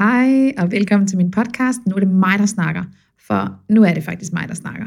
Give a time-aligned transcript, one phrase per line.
[0.00, 1.78] Hej og velkommen til min podcast.
[1.86, 2.84] Nu er det mig, der snakker,
[3.26, 4.86] for nu er det faktisk mig, der snakker.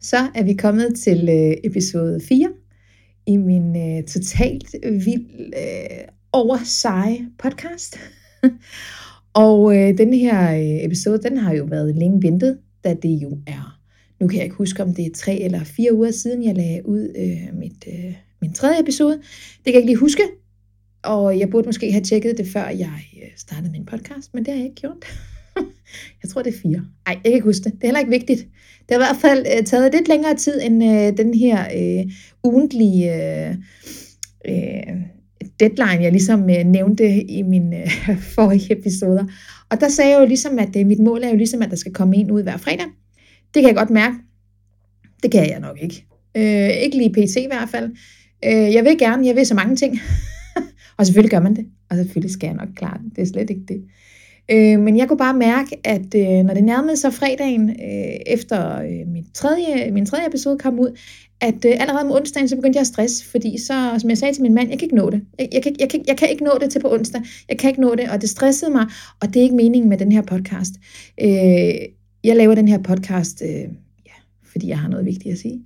[0.00, 2.48] Så er vi kommet til øh, episode 4
[3.26, 7.98] i min øh, totalt vild øh, overseje podcast.
[9.44, 13.38] og øh, den her øh, episode, den har jo været længe ventet, da det jo
[13.46, 13.80] er,
[14.20, 16.88] nu kan jeg ikke huske, om det er tre eller fire uger siden, jeg lagde
[16.88, 19.14] ud øh, mit, øh, min tredje episode.
[19.14, 20.22] Det kan jeg ikke lige huske,
[21.08, 24.52] og jeg burde måske have tjekket det, før jeg øh, startede min podcast, men det
[24.52, 25.04] har jeg ikke gjort.
[26.22, 26.84] jeg tror, det er fire.
[27.06, 27.72] Ej, jeg kan ikke huske det.
[27.72, 28.40] Det er heller ikke vigtigt.
[28.88, 32.12] Det har i hvert fald øh, taget lidt længere tid, end øh, den her øh,
[32.44, 33.54] ugentlige øh,
[35.60, 39.24] deadline, jeg ligesom uh, nævnte i mine øh, forrige episoder.
[39.70, 41.76] Og der sagde jeg jo ligesom, at det, mit mål er jo ligesom, at der
[41.76, 42.86] skal komme en ud hver fredag.
[43.54, 44.14] Det kan jeg godt mærke.
[45.22, 46.06] Det kan jeg nok ikke.
[46.36, 47.90] Øh, ikke lige PC i hvert fald.
[48.44, 50.00] Øh, jeg vil gerne, jeg vil så mange ting.
[50.98, 53.16] Og selvfølgelig gør man det, og selvfølgelig skal jeg nok klare det.
[53.16, 53.84] Det er slet ikke det.
[54.50, 58.80] Øh, men jeg kunne bare mærke, at øh, når det nærmede sig fredagen, øh, efter
[58.82, 60.98] øh, min, tredje, min tredje episode kom ud,
[61.40, 64.34] at øh, allerede om onsdagen, så begyndte jeg at stress, fordi så, som jeg sagde
[64.34, 65.22] til min mand, jeg kan ikke nå det.
[65.38, 67.22] Jeg, jeg, kan, jeg, kan, jeg kan ikke nå det til på onsdag.
[67.48, 68.86] Jeg kan ikke nå det, og det stressede mig,
[69.20, 70.74] og det er ikke meningen med den her podcast.
[71.20, 71.28] Øh,
[72.24, 73.68] jeg laver den her podcast, øh,
[74.06, 75.62] ja, fordi jeg har noget vigtigt at sige.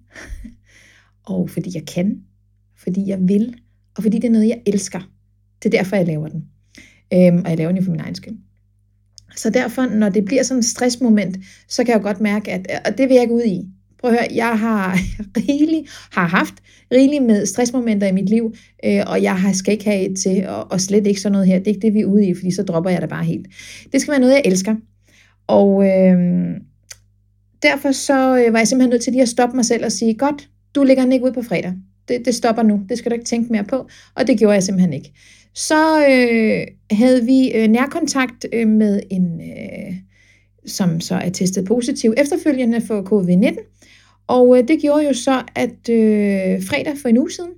[1.32, 2.22] og fordi jeg kan.
[2.76, 3.54] Fordi jeg vil.
[3.96, 5.11] Og fordi det er noget, jeg elsker.
[5.62, 6.44] Det er derfor, jeg laver den.
[7.14, 8.36] Øhm, og jeg laver den jo for min egen skyld.
[9.36, 11.38] Så derfor, når det bliver sådan et stressmoment,
[11.68, 13.68] så kan jeg jo godt mærke, at og det vil jeg ikke ud i.
[14.00, 14.98] Prøv at høre, jeg har
[15.48, 16.54] rigelig, har haft
[16.92, 18.54] rigeligt med stressmomenter i mit liv,
[18.84, 21.58] øh, og jeg skal ikke have et til, og, og slet ikke sådan noget her.
[21.58, 23.46] Det er ikke det, vi er ude i, fordi så dropper jeg det bare helt.
[23.92, 24.74] Det skal være noget, jeg elsker.
[25.46, 26.16] Og øh,
[27.62, 30.14] derfor så øh, var jeg simpelthen nødt til lige at stoppe mig selv og sige,
[30.14, 31.74] godt, du ligger den ikke ud på fredag.
[32.08, 32.80] Det, det stopper nu.
[32.88, 33.88] Det skal du ikke tænke mere på.
[34.14, 35.12] Og det gjorde jeg simpelthen ikke
[35.54, 39.94] så øh, havde vi øh, nærkontakt øh, med en, øh,
[40.66, 43.58] som så er testet positiv efterfølgende for covid-19.
[44.26, 47.50] Og øh, det gjorde jo så, at øh, fredag for en uge siden,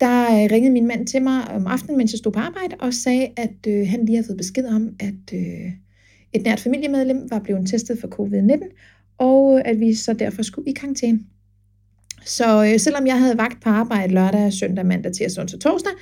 [0.00, 2.94] der øh, ringede min mand til mig om aftenen, mens jeg stod på arbejde, og
[2.94, 5.72] sagde, at øh, han lige havde fået besked om, at øh,
[6.32, 8.62] et nært familiemedlem var blevet testet for covid-19,
[9.18, 11.20] og øh, at vi så derfor skulle i karantæne.
[12.24, 15.92] Så øh, selvom jeg havde vagt på arbejde lørdag, søndag, mandag, tirsdag, onsdag, torsdag,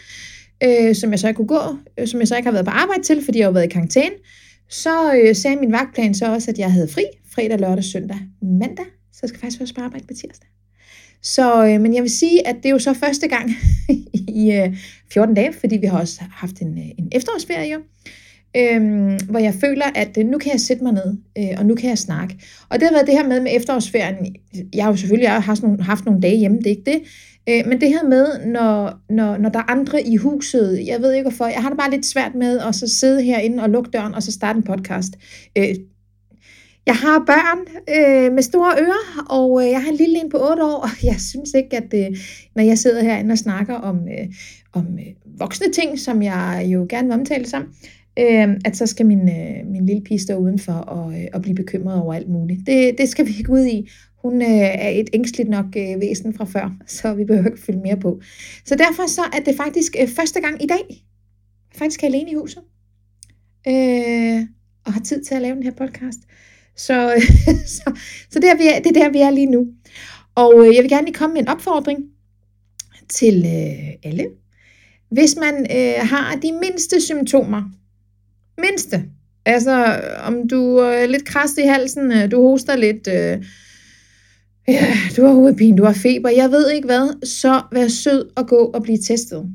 [0.64, 2.70] øh, som jeg så ikke kunne gå, øh, som jeg så ikke har været på
[2.70, 4.14] arbejde til, fordi jeg har været i karantæne,
[4.68, 8.86] så øh, sagde min vagtplan så også, at jeg havde fri fredag, lørdag, søndag, mandag,
[9.12, 10.48] så jeg skal faktisk først på arbejde på tirsdag.
[11.22, 13.50] Så, øh, men jeg vil sige, at det er jo så første gang
[14.42, 14.76] i øh,
[15.12, 17.76] 14 dage, fordi vi har også haft en, øh, en efterårsferie,
[18.56, 21.74] øhm, hvor jeg føler, at øh, nu kan jeg sætte mig ned, øh, og nu
[21.74, 22.36] kan jeg snakke.
[22.68, 24.36] Og det har været det her med med efterårsferien.
[24.74, 27.00] Jeg har jo selvfølgelig haft nogle, haft nogle dage hjemme, det er ikke det.
[27.48, 31.12] Øh, men det her med, når, når, når der er andre i huset, jeg ved
[31.12, 33.90] ikke hvorfor, jeg har det bare lidt svært med at så sidde herinde og lukke
[33.90, 35.12] døren, og så starte en podcast.
[35.58, 35.74] Øh,
[36.86, 37.58] jeg har børn
[37.88, 40.88] øh, med store ører, og øh, jeg har en lille en på 8 år, og
[41.04, 42.18] jeg synes ikke, at øh,
[42.56, 44.34] når jeg sidder herinde og snakker om, øh,
[44.72, 47.70] om øh, voksne ting, som jeg jo gerne vil omtale sammen,
[48.18, 51.54] øh, at så skal min, øh, min lille pige stå udenfor og, øh, og blive
[51.54, 52.60] bekymret over alt muligt.
[52.66, 53.90] Det, det skal vi ikke ud i.
[54.22, 57.80] Hun øh, er et ængstligt nok øh, væsen fra før, så vi behøver ikke fylde
[57.80, 58.20] mere på.
[58.64, 62.30] Så derfor så er det faktisk øh, første gang i dag, jeg faktisk er alene
[62.30, 62.62] i huset,
[63.68, 64.46] øh,
[64.86, 66.18] og har tid til at lave den her podcast.
[66.76, 67.22] Så,
[67.76, 67.92] så,
[68.30, 69.66] så det, er, vi er, det er der, vi er lige nu.
[70.34, 71.98] Og øh, jeg vil gerne lige komme med en opfordring
[73.08, 74.26] til øh, alle.
[75.10, 77.62] Hvis man øh, har de mindste symptomer,
[78.58, 79.04] mindste,
[79.44, 83.44] altså om du er lidt krast i halsen, øh, du hoster lidt, øh,
[84.68, 84.86] Ja,
[85.16, 88.56] du har hovedpine, du har feber, jeg ved ikke hvad, så vær sød og gå
[88.56, 89.46] og blive testet.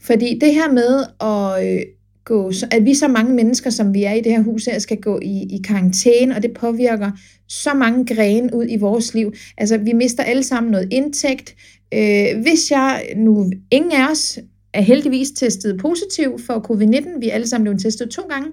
[0.00, 1.80] Fordi det her med at øh,
[2.24, 4.96] gå, at vi så mange mennesker, som vi er i det her hus her, skal
[4.96, 7.10] gå i, i karantæne, og det påvirker
[7.48, 9.32] så mange grene ud i vores liv.
[9.58, 11.54] Altså, vi mister alle sammen noget indtægt.
[11.94, 14.38] Øh, hvis jeg nu, ingen af os
[14.72, 17.18] er heldigvis testet positiv for covid-19.
[17.20, 18.48] Vi er alle sammen blevet testet to gange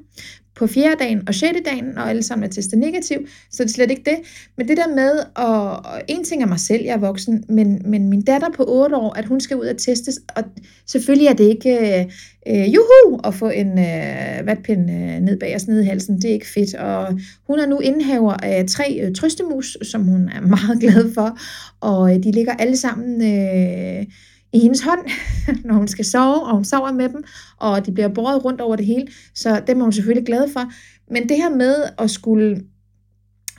[0.63, 3.17] på fjerde dagen og sjette dagen, og alle sammen er testet negativ,
[3.51, 4.17] så det er slet ikke det.
[4.57, 5.45] Men det der med, at,
[5.85, 8.95] og en ting er mig selv, jeg er voksen, men, men min datter på 8
[8.95, 10.43] år, at hun skal ud og testes, og
[10.87, 12.05] selvfølgelig er det ikke øh,
[12.47, 16.25] øh juhu at få en øh, vatpind øh, ned bag os, ned i halsen, det
[16.25, 20.41] er ikke fedt, og hun er nu indhaver af tre øh, trøstemus, som hun er
[20.57, 21.37] meget glad for,
[21.81, 23.21] og øh, de ligger alle sammen...
[23.21, 24.05] Øh,
[24.53, 24.99] i hendes hånd,
[25.65, 27.23] når hun skal sove, og hun sover med dem,
[27.57, 30.71] og de bliver båret rundt over det hele, så dem er hun selvfølgelig glad for.
[31.13, 32.63] Men det her med at skulle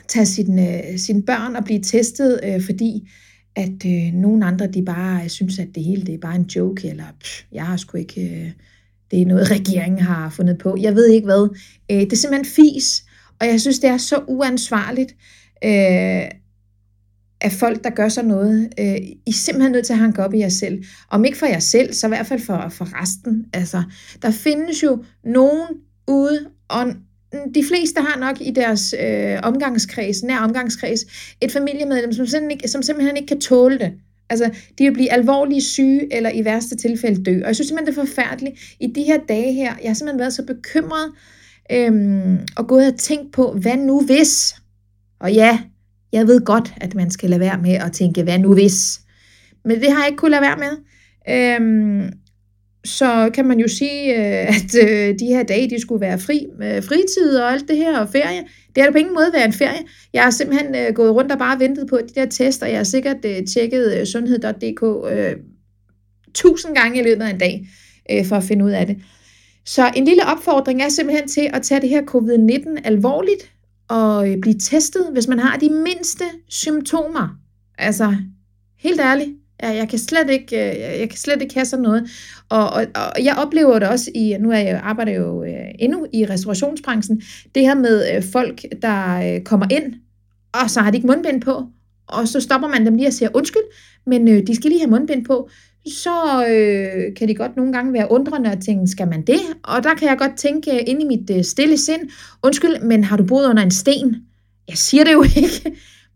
[0.08, 3.10] tage sine, øh, sine børn og blive testet, øh, fordi
[3.56, 6.50] at øh, nogle andre, de bare øh, synes, at det hele det er bare en
[6.56, 8.54] joke, eller pff, jeg har sgu ikke, øh, det
[9.10, 10.76] det er noget, regeringen har fundet på.
[10.80, 11.48] Jeg ved ikke hvad.
[11.90, 13.04] Øh, det er simpelthen fis,
[13.40, 15.16] og jeg synes, det er så uansvarligt,
[15.64, 16.30] øh,
[17.44, 18.68] af folk, der gør sådan noget.
[18.80, 20.84] Øh, I er simpelthen nødt til at hanke op i jer selv.
[21.10, 23.46] Om ikke for jer selv, så i hvert fald for, for resten.
[23.52, 23.82] Altså,
[24.22, 25.66] der findes jo nogen
[26.08, 26.86] ude, og
[27.54, 31.00] de fleste har nok i deres øh, omgangskreds, nær omgangskreds,
[31.40, 33.92] et familiemedlem, som simpelthen, ikke, som simpelthen ikke kan tåle det.
[34.30, 37.40] Altså, de vil blive alvorligt syge, eller i værste tilfælde dø.
[37.40, 38.76] Og jeg synes simpelthen, det er forfærdeligt.
[38.80, 41.12] I de her dage her, jeg har simpelthen været så bekymret,
[41.72, 44.54] øhm, og gået og tænkt på, hvad nu hvis?
[45.20, 45.58] Og ja,
[46.14, 49.00] jeg ved godt, at man skal lade være med at tænke, hvad nu hvis?
[49.64, 50.74] Men det har jeg ikke kunnet lade være med.
[51.28, 52.12] Øhm,
[52.84, 56.46] så kan man jo sige, øh, at øh, de her dage, de skulle være fri,
[56.62, 58.44] øh, fritid og alt det her, og ferie.
[58.74, 59.80] Det har da på ingen måde været en ferie.
[60.12, 62.66] Jeg har simpelthen gået rundt og bare ventet på de der tester.
[62.66, 63.16] Jeg har sikkert
[63.54, 64.82] tjekket sundhed.dk
[66.34, 67.66] tusind gange i løbet af en dag,
[68.24, 68.96] for at finde ud af det.
[69.66, 73.53] Så en lille opfordring er simpelthen til at tage det her covid-19 alvorligt,
[73.88, 77.28] og øh, blive testet, hvis man har de mindste symptomer.
[77.78, 78.16] Altså,
[78.78, 79.30] helt ærligt,
[79.62, 82.10] jeg, jeg kan slet ikke, øh, jeg, kan slet ikke have sådan noget.
[82.48, 85.70] Og, og, og jeg oplever det også i, nu er jeg, arbejder jeg jo øh,
[85.78, 87.22] endnu i restaurationsbranchen,
[87.54, 89.94] det her med folk, der kommer ind,
[90.62, 91.66] og så har de ikke mundbind på,
[92.06, 93.62] og så stopper man dem lige og siger undskyld,
[94.06, 95.48] men de skal lige have mundbind på,
[95.90, 99.40] så øh, kan det godt nogle gange være undrende at tænke, skal man det?
[99.62, 102.00] Og der kan jeg godt tænke øh, ind i mit øh, stille sind,
[102.42, 104.16] undskyld, men har du boet under en sten?
[104.68, 105.62] Jeg siger det jo ikke,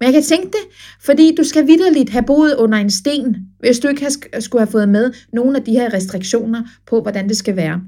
[0.01, 3.79] men jeg kan tænke det, fordi du skal vidderligt have boet under en sten, hvis
[3.79, 7.37] du ikke har, skulle have fået med nogle af de her restriktioner på, hvordan det
[7.37, 7.81] skal være.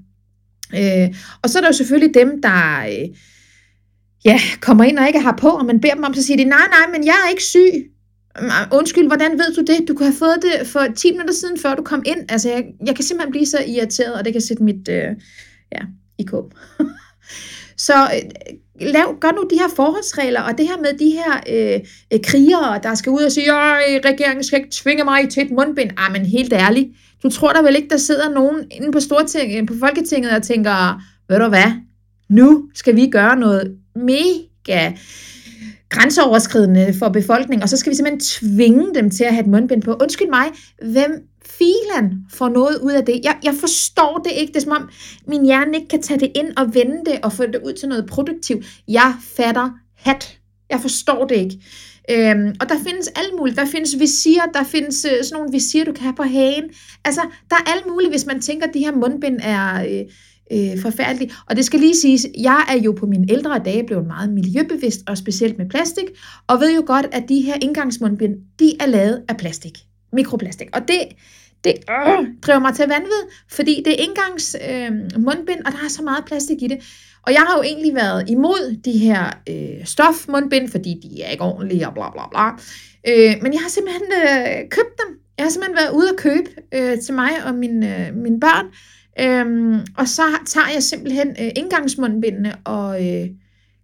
[0.74, 3.08] Øh, og så er der jo selvfølgelig dem, der øh,
[4.24, 6.44] ja, kommer ind og ikke har på, og man beder dem om, så siger de,
[6.44, 7.90] nej, nej, men jeg er ikke syg.
[8.72, 9.88] Undskyld, hvordan ved du det?
[9.88, 12.18] Du kunne have fået det for 10 minutter siden, før du kom ind.
[12.28, 15.08] Altså, jeg, jeg kan simpelthen blive så irriteret, og det kan sætte mit, øh,
[15.72, 15.80] ja,
[16.18, 16.30] IK.
[17.86, 18.20] så øh,
[18.80, 21.80] lav, gør nu de her forholdsregler, og det her med de her øh,
[22.12, 25.50] øh krigere, der skal ud og sige, at regeringen skal ikke tvinge mig til et
[25.50, 25.90] mundbind.
[25.96, 26.88] Ah, men helt ærligt,
[27.22, 31.02] du tror da vel ikke, der sidder nogen inde på, Storting, på Folketinget og tænker,
[31.28, 31.72] ved du hvad,
[32.28, 34.92] nu skal vi gøre noget mega
[35.90, 39.82] grænseoverskridende for befolkningen, og så skal vi simpelthen tvinge dem til at have et mundbind
[39.82, 39.96] på.
[40.00, 40.46] Undskyld mig,
[40.92, 41.12] hvem
[41.44, 43.20] filan får noget ud af det?
[43.24, 44.52] Jeg, jeg forstår det ikke.
[44.52, 44.88] Det er som om,
[45.26, 47.88] min hjerne ikke kan tage det ind og vende det og få det ud til
[47.88, 48.66] noget produktivt.
[48.88, 50.38] Jeg fatter hat.
[50.70, 51.60] Jeg forstår det ikke.
[52.10, 53.58] Øhm, og der findes alt muligt.
[53.58, 56.64] Der findes visir, der findes øh, sådan nogle visir, du kan have på hagen.
[57.04, 57.20] Altså,
[57.50, 59.84] der er alt muligt, hvis man tænker, at de her mundbind er...
[59.84, 60.04] Øh,
[60.52, 61.34] øh, forfærdeligt.
[61.46, 65.00] Og det skal lige siges, jeg er jo på mine ældre dage blevet meget miljøbevidst,
[65.06, 66.06] og specielt med plastik,
[66.46, 69.78] og ved jo godt, at de her indgangsmundbind, de er lavet af plastik.
[70.12, 70.68] Mikroplastik.
[70.72, 71.02] Og det,
[71.64, 76.02] det øh, driver mig til vanvid, fordi det er indgangsmundbind, øh, og der er så
[76.02, 76.78] meget plastik i det.
[77.26, 81.44] Og jeg har jo egentlig været imod de her øh, stofmundbind, fordi de er ikke
[81.44, 82.46] ordentlige og bla bla bla.
[83.08, 85.18] Øh, men jeg har simpelthen øh, købt dem.
[85.38, 88.66] Jeg har simpelthen været ude og købe øh, til mig og mine, øh, mine børn.
[89.20, 93.28] Øhm, og så tager jeg simpelthen øh, indgangsmundbindene og øh,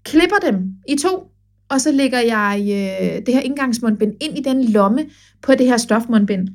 [0.05, 1.31] klipper dem i to,
[1.69, 5.05] og så lægger jeg øh, det her indgangsmundbind ind i den lomme
[5.43, 6.49] på det her stofmundbind.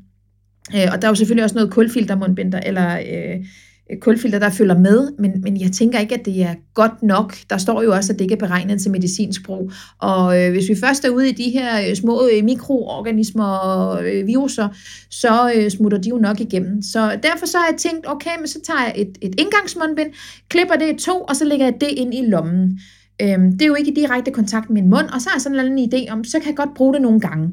[0.75, 3.45] Øh, og der er jo selvfølgelig også noget kulfiltermundbind, der, eller øh,
[3.91, 7.35] Øh, kulfilter, der følger med, men, men jeg tænker ikke, at det er godt nok.
[7.50, 9.71] Der står jo også, at det ikke er beregnet til medicinsk brug.
[10.00, 14.05] Og øh, hvis vi først er ude i de her øh, små øh, mikroorganismer og
[14.05, 14.67] øh, viruser,
[15.09, 16.81] så øh, smutter de jo nok igennem.
[16.81, 20.09] Så derfor så har jeg tænkt, okay, men så tager jeg et, et indgangsmundbind,
[20.50, 22.79] klipper det i to, og så lægger jeg det ind i lommen.
[23.21, 25.41] Øhm, det er jo ikke i direkte kontakt med min mund, og så har jeg
[25.41, 27.50] sådan en eller anden idé om, så kan jeg godt bruge det nogle gange.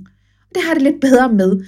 [0.54, 1.60] Det har det lidt bedre med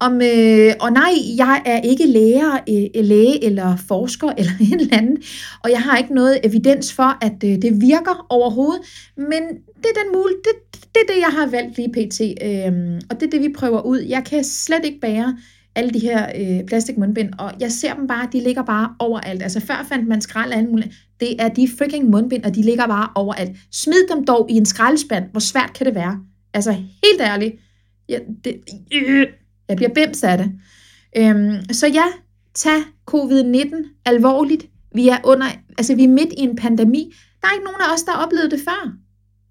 [0.00, 4.96] om, øh, og nej, jeg er ikke læger, øh, læge eller forsker eller en eller
[4.96, 5.16] anden,
[5.64, 8.80] og jeg har ikke noget evidens for, at øh, det virker overhovedet,
[9.16, 9.42] men
[9.76, 13.20] det er den mul, det, det er det, jeg har valgt lige pt, øh, og
[13.20, 13.98] det er det, vi prøver ud.
[13.98, 15.36] Jeg kan slet ikke bære
[15.74, 19.42] alle de her øh, plastikmundbind, og jeg ser dem bare, de ligger bare overalt.
[19.42, 20.94] Altså før fandt man skrald af muligt.
[21.20, 23.56] Det er de freaking mundbind, og de ligger bare overalt.
[23.72, 25.24] Smid dem dog i en skraldespand.
[25.30, 26.20] Hvor svært kan det være?
[26.54, 27.54] Altså helt ærligt.
[28.08, 28.60] Ja, det,
[28.94, 29.26] øh,
[29.68, 30.52] jeg bliver bims af det.
[31.16, 32.04] Øhm, så ja,
[32.54, 34.66] tag covid-19 alvorligt.
[34.94, 35.46] Vi er, under,
[35.78, 37.14] altså, vi er midt i en pandemi.
[37.42, 38.92] Der er ikke nogen af os, der har oplevet det før.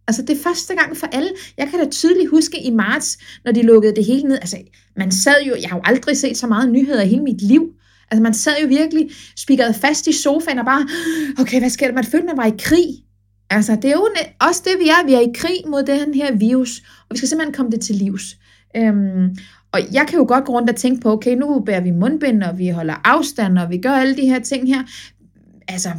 [0.07, 1.29] Altså det er første gang for alle.
[1.57, 4.36] Jeg kan da tydeligt huske i marts, når de lukkede det hele ned.
[4.36, 4.57] Altså
[4.95, 7.74] man sad jo, jeg har jo aldrig set så meget nyheder i hele mit liv.
[8.12, 10.88] Altså man sad jo virkelig spikret fast i sofaen og bare,
[11.39, 11.93] okay, hvad sker der?
[11.93, 12.88] Man følte, man var i krig.
[13.50, 14.07] Altså det er jo
[14.41, 15.05] også det, vi er.
[15.05, 17.95] Vi er i krig mod den her virus, og vi skal simpelthen komme det til
[17.95, 18.24] livs.
[18.75, 19.38] Øhm,
[19.71, 22.43] og jeg kan jo godt gå rundt og tænke på, okay, nu bærer vi mundbind,
[22.43, 24.83] og vi holder afstand, og vi gør alle de her ting her.
[25.67, 25.89] altså,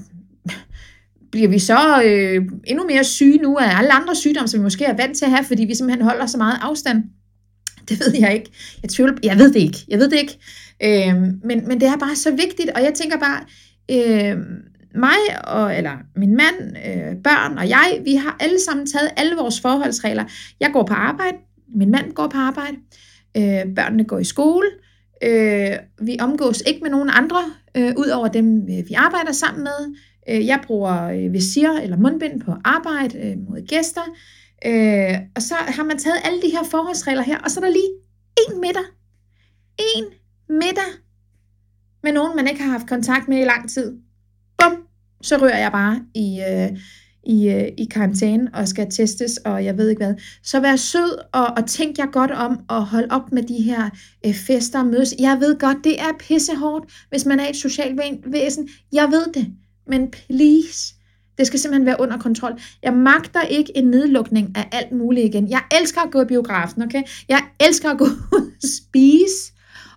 [1.32, 4.84] bliver vi så øh, endnu mere syge nu af alle andre sygdomme, som vi måske
[4.84, 7.04] er vant til at have, fordi vi simpelthen holder så meget afstand?
[7.88, 8.50] Det ved jeg ikke.
[8.82, 9.78] Jeg tvivler, jeg ved det ikke.
[9.88, 10.38] Jeg ved det ikke.
[10.82, 13.40] Øh, men, men det er bare så vigtigt, og jeg tænker bare,
[13.90, 14.36] øh,
[14.94, 19.36] mig og, eller min mand, øh, børn og jeg, vi har alle sammen taget alle
[19.36, 20.24] vores forholdsregler.
[20.60, 21.36] Jeg går på arbejde,
[21.74, 22.76] min mand går på arbejde,
[23.36, 24.66] øh, børnene går i skole,
[25.22, 27.44] øh, vi omgås ikke med nogen andre,
[27.76, 29.96] øh, ud over dem, øh, vi arbejder sammen med.
[30.28, 34.02] Øh, jeg bruger øh, visir eller mundbind på arbejde øh, mod gæster,
[34.66, 37.72] øh, og så har man taget alle de her forholdsregler her, og så er der
[37.72, 37.92] lige
[38.48, 38.84] en middag.
[39.96, 40.04] En
[40.48, 40.90] middag
[42.02, 43.98] med nogen, man ikke har haft kontakt med i lang tid.
[44.58, 44.76] Bum,
[45.22, 46.78] så rører jeg bare i, øh,
[47.26, 50.14] i, øh, i karantæne og skal testes, og jeg ved ikke hvad.
[50.42, 53.90] Så vær sød og, og tænk jer godt om og hold op med de her
[54.26, 55.14] øh, fester og mødes.
[55.18, 58.68] Jeg ved godt, det er pissehårdt, hvis man er et socialt væsen.
[58.92, 59.46] Jeg ved det,
[59.86, 60.94] men please,
[61.38, 62.60] det skal simpelthen være under kontrol.
[62.82, 65.50] Jeg magter ikke en nedlukning af alt muligt igen.
[65.50, 67.02] Jeg elsker at gå i biografen, okay?
[67.28, 68.04] Jeg elsker at gå
[68.36, 69.52] ud og spise,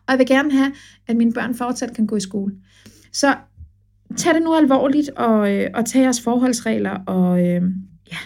[0.07, 0.71] og jeg vil gerne have,
[1.07, 2.53] at mine børn fortsat kan gå i skole.
[3.13, 3.35] Så
[4.17, 7.61] tag det nu alvorligt, og, øh, og tag jeres forholdsregler, og øh,
[8.11, 8.17] ja,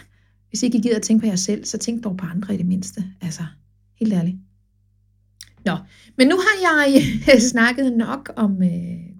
[0.49, 2.57] hvis I ikke gider at tænke på jer selv, så tænk dog på andre i
[2.57, 3.03] det mindste.
[3.21, 3.43] Altså,
[3.99, 4.37] helt ærligt.
[5.65, 5.77] Nå,
[6.17, 7.01] men nu har jeg
[7.51, 8.69] snakket nok om øh,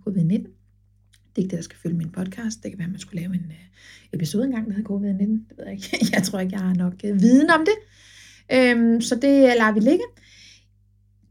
[0.07, 0.51] covid-19.
[1.35, 2.63] Det er ikke det, der skal følge min podcast.
[2.63, 3.65] Det kan være, at man skulle lave en øh,
[4.13, 5.49] episode engang, der hedder covid-19.
[5.49, 5.97] Det ved jeg ikke.
[6.15, 7.75] Jeg tror ikke, jeg har nok øh, viden om det.
[8.53, 10.03] Øhm, så det lader vi ligge.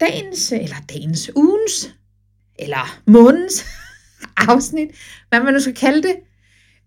[0.00, 1.94] Dagens, eller dagens, ugens,
[2.58, 3.64] eller månedens
[4.37, 4.88] afsnit,
[5.28, 6.16] hvad man nu skal kalde det,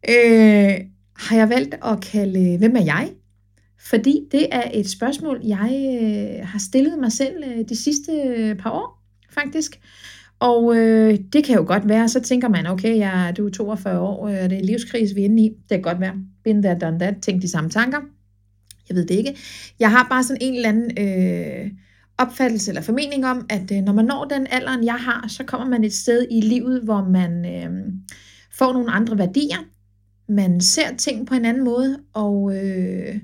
[0.10, 0.76] øh,
[1.18, 3.10] har jeg valgt at kalde, hvem er jeg?
[3.80, 8.56] Fordi det er et spørgsmål, jeg øh, har stillet mig selv øh, de sidste øh,
[8.56, 9.80] par år, faktisk.
[10.40, 14.00] Og øh, det kan jo godt være, så tænker man, okay, jeg, du er 42
[14.00, 15.50] år, øh, og det er livskris, vi er inde i.
[15.50, 16.14] Det kan godt være.
[16.44, 17.16] Been there, done that.
[17.22, 18.00] Tænk de samme tanker.
[18.90, 19.38] Jeg ved det ikke.
[19.80, 20.92] Jeg har bare sådan en eller anden...
[21.00, 21.72] Øh,
[22.18, 25.68] opfattelse eller formening om, at øh, når man når den alderen, jeg har, så kommer
[25.68, 27.94] man et sted i livet, hvor man øh,
[28.52, 29.58] får nogle andre værdier.
[30.30, 33.16] Man ser ting på en anden måde, og øh,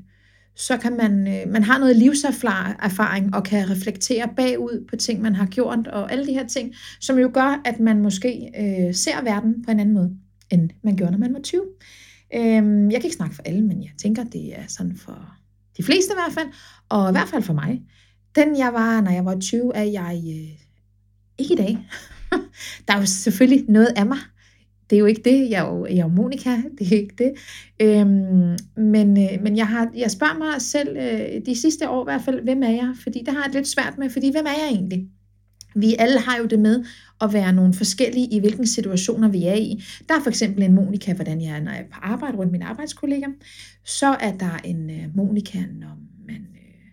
[0.55, 5.35] så kan man, øh, man har noget livserfaring og kan reflektere bagud på ting, man
[5.35, 9.23] har gjort, og alle de her ting, som jo gør, at man måske øh, ser
[9.23, 10.17] verden på en anden måde,
[10.49, 11.61] end man gjorde, når man var 20.
[12.35, 15.33] Øh, jeg kan ikke snakke for alle, men jeg tænker, det er sådan for
[15.77, 16.47] de fleste i hvert fald,
[16.89, 17.81] og i hvert fald for mig.
[18.35, 20.59] Den jeg var, når jeg var 20, er jeg øh,
[21.37, 21.77] ikke i dag.
[22.87, 24.17] der er jo selvfølgelig noget af mig.
[24.89, 25.49] Det er jo ikke det.
[25.49, 26.49] Jeg er jo, jeg er jo Monika.
[26.79, 27.33] Det er ikke det.
[27.79, 32.07] Øhm, men øh, men jeg, har, jeg spørger mig selv øh, de sidste år i
[32.11, 32.93] hvert fald, hvem er jeg?
[33.03, 35.07] Fordi det har jeg lidt svært med, fordi hvem er jeg egentlig?
[35.75, 36.85] Vi alle har jo det med
[37.21, 39.83] at være nogle forskellige i hvilke situationer vi er i.
[40.09, 42.51] Der er for eksempel en Monika, hvordan jeg er, når jeg er på arbejde rundt
[42.51, 43.27] mine arbejdskolleger.
[43.85, 45.97] Så er der en øh, Monika, når
[46.27, 46.91] man, øh,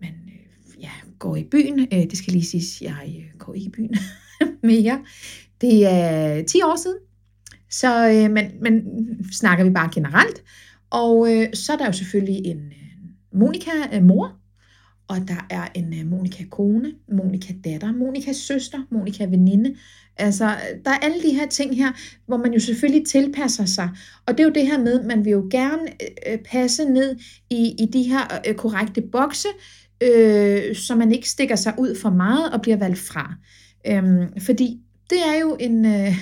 [0.00, 0.41] man øh,
[0.82, 1.80] ja, går i byen.
[1.80, 3.96] Øh, det skal lige siges, jeg øh, går ikke i byen
[4.62, 5.00] mere.
[5.60, 6.98] Det er 10 år siden.
[7.70, 8.84] Så, øh, men, men
[9.32, 10.42] snakker vi bare generelt.
[10.90, 14.42] Og øh, så er der jo selvfølgelig en øh, Monika-mor,
[15.08, 19.74] og der er en Monika kone, Monika datter, Monika søster, Monika veninde.
[20.16, 20.44] Altså,
[20.84, 21.92] der er alle de her ting her,
[22.26, 23.90] hvor man jo selvfølgelig tilpasser sig.
[24.26, 25.82] Og det er jo det her med, man vil jo gerne
[26.26, 27.16] øh, passe ned
[27.50, 29.48] i, i de her øh, korrekte bokse,
[30.02, 33.34] øh, så man ikke stikker sig ud for meget og bliver valgt fra.
[33.86, 34.80] Øhm, fordi
[35.10, 36.14] det er jo en øh,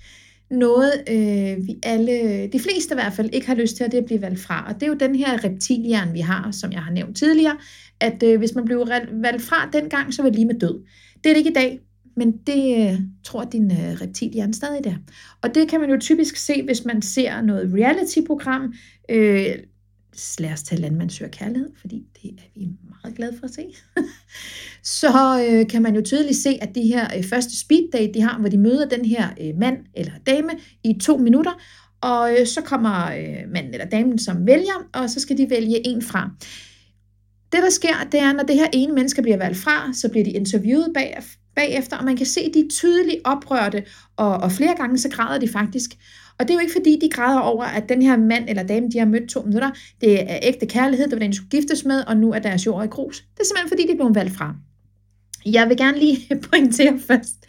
[0.50, 4.04] noget, øh, vi alle, de fleste i hvert fald, ikke har lyst til, at det
[4.04, 4.64] bliver valgt fra.
[4.68, 7.56] Og det er jo den her reptilhjern, vi har, som jeg har nævnt tidligere,
[8.00, 10.84] at øh, hvis man blev valgt fra dengang, så var det lige med død.
[11.24, 11.80] Det er det ikke i dag,
[12.16, 14.94] men det øh, tror din øh, reptilhjerne stadig der.
[15.42, 18.74] Og det kan man jo typisk se, hvis man ser noget reality-program.
[19.08, 19.46] Øh,
[20.38, 22.68] lad os tage landmand søger kærlighed, fordi det er vi
[23.04, 23.66] meget glad for at se.
[25.00, 28.20] så øh, kan man jo tydeligt se, at det her øh, første speed date, de
[28.20, 30.50] har, hvor de møder den her øh, mand eller dame
[30.84, 31.52] i to minutter,
[32.00, 35.86] og øh, så kommer øh, manden eller damen som vælger, og så skal de vælge
[35.86, 36.30] en fra.
[37.52, 40.24] Det, der sker, det er, når det her ene menneske bliver valgt fra, så bliver
[40.24, 41.22] de interviewet bag,
[41.56, 43.84] bagefter, og man kan se, at de er tydeligt oprørte,
[44.16, 45.90] og, og flere gange så græder de faktisk.
[46.40, 48.88] Og det er jo ikke fordi, de græder over, at den her mand eller dame,
[48.92, 49.70] de har mødt to minutter,
[50.00, 52.66] det er ægte kærlighed, det var den, de skulle giftes med, og nu er deres
[52.66, 53.20] jord i grus.
[53.34, 54.54] Det er simpelthen fordi, de blev valgt fra.
[55.46, 56.18] Jeg vil gerne lige
[56.50, 57.46] pointere først.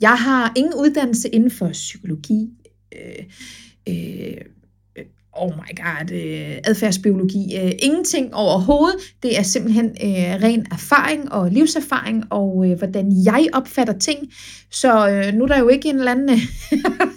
[0.00, 2.48] Jeg har ingen uddannelse inden for psykologi,
[2.94, 3.24] øh,
[3.88, 4.36] øh,
[5.32, 8.96] oh my god, øh, adfærdsbiologi, øh, ingenting overhovedet.
[9.22, 14.18] Det er simpelthen øh, ren erfaring og livserfaring, og øh, hvordan jeg opfatter ting.
[14.70, 16.40] Så øh, nu er der jo ikke en eller anden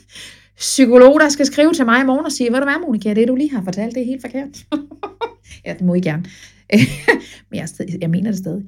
[0.62, 3.28] psykolog, der skal skrive til mig i morgen og sige, hvad du er, Monika, det
[3.28, 4.66] du lige har fortalt, det er helt forkert.
[5.66, 6.26] ja, det må I gerne.
[7.50, 7.68] Men jeg,
[8.02, 8.64] jeg mener det stadig.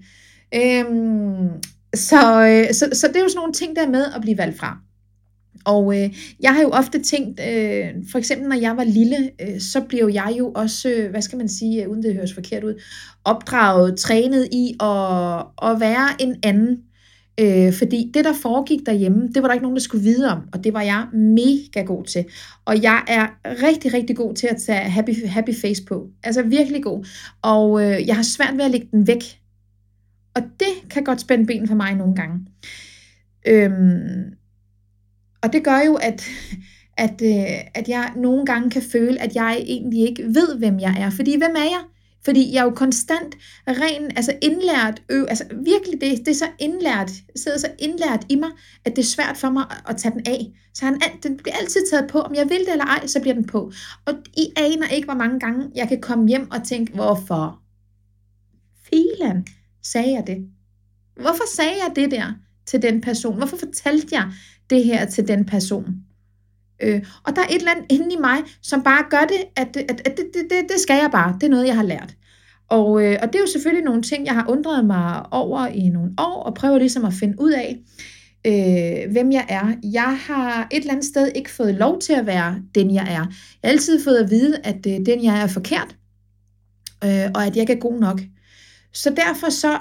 [0.56, 1.50] Øhm,
[1.96, 4.58] så, øh, så, så det er jo sådan nogle ting, der med at blive valgt
[4.58, 4.78] fra.
[5.66, 6.10] Og øh,
[6.40, 10.10] jeg har jo ofte tænkt, øh, for eksempel når jeg var lille, øh, så blev
[10.14, 12.82] jeg jo også, øh, hvad skal man sige, øh, uden det høres forkert ud,
[13.26, 16.78] opdraget, trænet i at, at være en anden.
[17.40, 20.40] Øh, fordi det, der foregik derhjemme, det var der ikke nogen, der skulle vide om,
[20.54, 22.25] og det var jeg mega god til.
[22.66, 26.10] Og jeg er rigtig, rigtig god til at tage happy, happy face på.
[26.24, 27.06] Altså virkelig god.
[27.42, 29.24] Og øh, jeg har svært ved at lægge den væk.
[30.36, 32.40] Og det kan godt spænde ben for mig nogle gange.
[33.48, 34.34] Øhm,
[35.44, 36.30] og det gør jo, at,
[36.98, 40.96] at, øh, at jeg nogle gange kan føle, at jeg egentlig ikke ved, hvem jeg
[41.00, 41.10] er.
[41.10, 41.84] Fordi hvem er jeg?
[42.25, 43.36] Fordi jeg er jo konstant
[43.68, 48.36] ren, altså indlært, ø, altså virkelig det, det er så indlært, sidder så indlært i
[48.36, 48.50] mig,
[48.86, 50.51] at det er svært for mig at, at tage den af.
[50.74, 53.34] Så han, den bliver altid taget på, om jeg vil det eller ej, så bliver
[53.34, 53.72] den på.
[54.06, 57.60] Og I aner ikke, hvor mange gange jeg kan komme hjem og tænke, hvorfor
[58.84, 59.46] filan
[59.82, 60.48] sagde jeg det?
[61.15, 62.34] Hvorfor sagde jeg det der
[62.65, 63.38] til den person?
[63.38, 64.32] Hvorfor fortalte jeg
[64.70, 65.86] det her til den person?
[66.84, 69.78] Øh, og der er et eller andet inde i mig, som bare gør det, at,
[69.78, 71.38] at, at det, det, det, det skal jeg bare.
[71.42, 72.16] Det er noget, jeg har lært.
[72.70, 75.90] Og, øh, og det er jo selvfølgelig nogle ting, jeg har undret mig over i
[75.90, 77.80] nogle år, og prøver ligesom at finde ud af,
[78.48, 79.74] øh, hvem jeg er.
[79.84, 83.12] Jeg har et eller andet sted ikke fået lov til at være den, jeg er.
[83.12, 83.20] Jeg
[83.63, 85.96] har altid fået at vide, at øh, den, jeg er, er forkert,
[87.04, 88.22] øh, og at jeg ikke er god nok.
[88.94, 89.80] Så derfor så,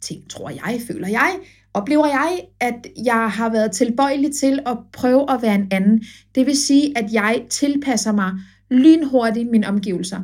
[0.00, 1.36] ting, tror jeg, føler jeg,
[1.74, 6.04] oplever jeg, at jeg har været tilbøjelig til at prøve at være en anden.
[6.34, 8.32] Det vil sige, at jeg tilpasser mig
[8.70, 10.20] lynhurtigt mine omgivelser.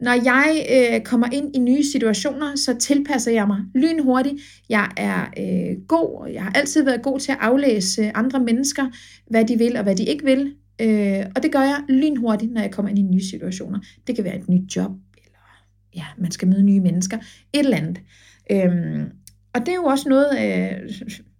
[0.00, 4.34] Når jeg øh, kommer ind i nye situationer, så tilpasser jeg mig lynhurtigt.
[4.68, 8.86] Jeg er øh, god, og jeg har altid været god til at aflæse andre mennesker,
[9.30, 10.54] hvad de vil og hvad de ikke vil.
[10.80, 13.78] Øh, og det gør jeg lynhurtigt, når jeg kommer ind i nye situationer.
[14.06, 15.64] Det kan være et nyt job, eller
[15.96, 17.16] ja, man skal møde nye mennesker,
[17.52, 18.00] et eller andet.
[18.50, 19.06] Øh,
[19.54, 20.92] og det er jo også noget, øh,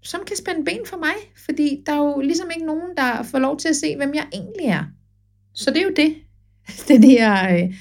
[0.03, 3.39] som kan spænde ben for mig, fordi der er jo ligesom ikke nogen, der får
[3.39, 4.85] lov til at se, hvem jeg egentlig er.
[5.55, 6.15] Så det er jo det,
[6.89, 7.75] den her, øh,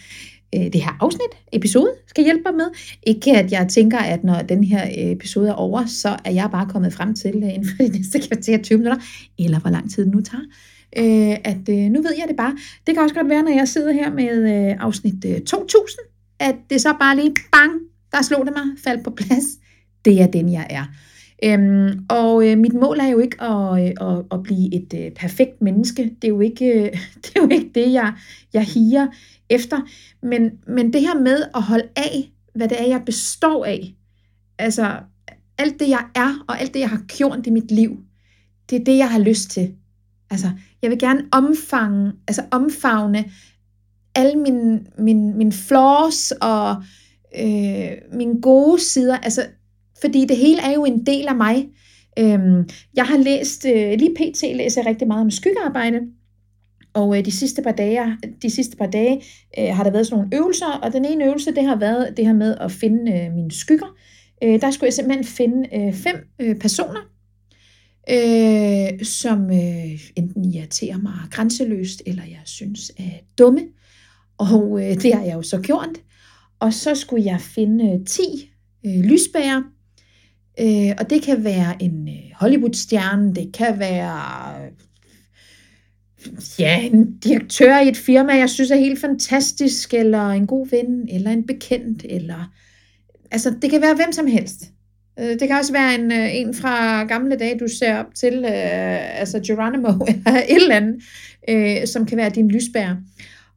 [0.56, 2.66] øh, det her afsnit, episode, skal hjælpe mig med.
[3.04, 6.50] Ikke at jeg tænker, at når den her øh, episode er over, så er jeg
[6.52, 9.02] bare kommet frem til øh, inden for de næste kvarter 20 minutter,
[9.40, 10.44] eller hvor lang tid det nu tager.
[10.98, 12.58] Øh, at øh, nu ved jeg det bare.
[12.88, 16.00] Det kan også godt være, når jeg sidder her med øh, afsnit øh, 2000,
[16.40, 17.72] at det så bare lige bang,
[18.12, 19.61] der slog det mig, faldt på plads
[20.06, 20.86] det er den, jeg er.
[21.44, 25.12] Øhm, og øh, mit mål er jo ikke at, øh, at, at blive et øh,
[25.12, 26.04] perfekt menneske.
[26.04, 26.92] Det er jo ikke øh,
[27.24, 28.14] det, er jo ikke det jeg,
[28.54, 29.08] jeg higer
[29.50, 29.80] efter.
[30.24, 33.96] Men, men det her med at holde af, hvad det er, jeg består af.
[34.58, 34.98] Altså,
[35.58, 37.98] alt det, jeg er, og alt det, jeg har gjort i mit liv,
[38.70, 39.74] det er det, jeg har lyst til.
[40.30, 40.48] Altså,
[40.82, 43.26] jeg vil gerne omfange, altså omfavne
[44.16, 46.84] alle mine, mine, mine flaws og
[47.40, 49.18] øh, mine gode sider.
[49.18, 49.46] Altså,
[50.02, 51.70] fordi det hele er jo en del af mig.
[52.20, 54.42] Øhm, jeg har læst, øh, lige pt.
[54.56, 56.00] læser jeg rigtig meget om skyggearbejde,
[56.94, 59.22] og øh, de sidste par dage, de sidste par dage
[59.60, 62.26] øh, har der været sådan nogle øvelser, og den ene øvelse, det har været det
[62.26, 63.96] her med at finde øh, mine skygger.
[64.44, 67.02] Øh, der skulle jeg simpelthen finde øh, fem øh, personer,
[68.10, 73.62] øh, som øh, enten irriterer mig grænseløst, eller jeg synes er dumme.
[74.38, 75.98] Og øh, det har jeg jo så gjort.
[76.60, 78.22] Og så skulle jeg finde øh, 10
[78.86, 79.62] øh, lysbærer,
[80.60, 84.72] Øh, og det kan være en øh, Hollywood-stjerne, det kan være øh,
[86.60, 91.10] ja, en direktør i et firma, jeg synes er helt fantastisk, eller en god ven,
[91.10, 92.52] eller en bekendt, eller
[93.32, 94.64] altså det kan være hvem som helst.
[95.20, 98.34] Øh, det kan også være en, øh, en fra gamle dage, du ser op til,
[98.34, 101.04] øh, altså Geronimo, eller et eller andet,
[101.50, 102.96] øh, som kan være din lysbær.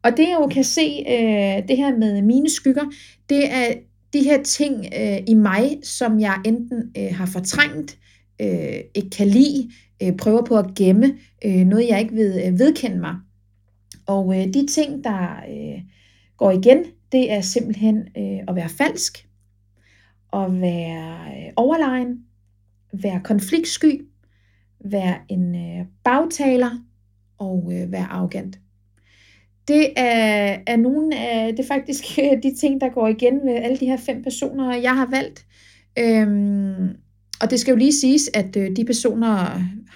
[0.03, 2.83] Og det jeg jo kan se, øh, det her med mine skygger,
[3.29, 3.73] det er
[4.15, 7.97] de her ting øh, i mig, som jeg enten øh, har fortrængt,
[8.41, 9.71] øh, ikke kan lide,
[10.03, 13.15] øh, prøver på at gemme, øh, noget jeg ikke ved øh, vedkende mig.
[14.05, 15.81] Og øh, de ting, der øh,
[16.37, 19.27] går igen, det er simpelthen øh, at være falsk,
[20.33, 22.19] at være øh, overlegen,
[22.93, 24.05] være konfliktsky,
[24.79, 26.71] være en øh, bagtaler
[27.37, 28.59] og øh, være arrogant
[29.67, 33.77] det er, er nogle af det faktisk øh, de ting, der går igen med alle
[33.77, 35.45] de her fem personer, jeg har valgt.
[35.99, 36.89] Øhm,
[37.41, 39.27] og det skal jo lige siges, at øh, de personer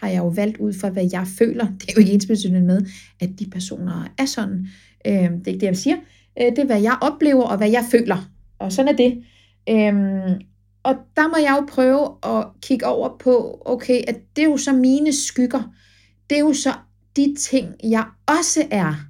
[0.02, 1.66] har jeg jo valgt ud fra, hvad jeg føler.
[1.66, 2.86] Det er jo ikke ensbetydende med,
[3.20, 4.68] at de personer er sådan.
[5.08, 5.96] Øhm, det er ikke det, jeg siger.
[6.42, 8.32] Øh, det er, hvad jeg oplever, og hvad jeg føler.
[8.60, 9.24] Og sådan er det.
[9.70, 10.42] Øhm,
[10.84, 14.58] og der må jeg jo prøve at kigge over på, okay, at det er jo
[14.58, 15.74] så mine skygger.
[16.30, 16.74] Det er jo så
[17.16, 19.09] de ting, jeg også er.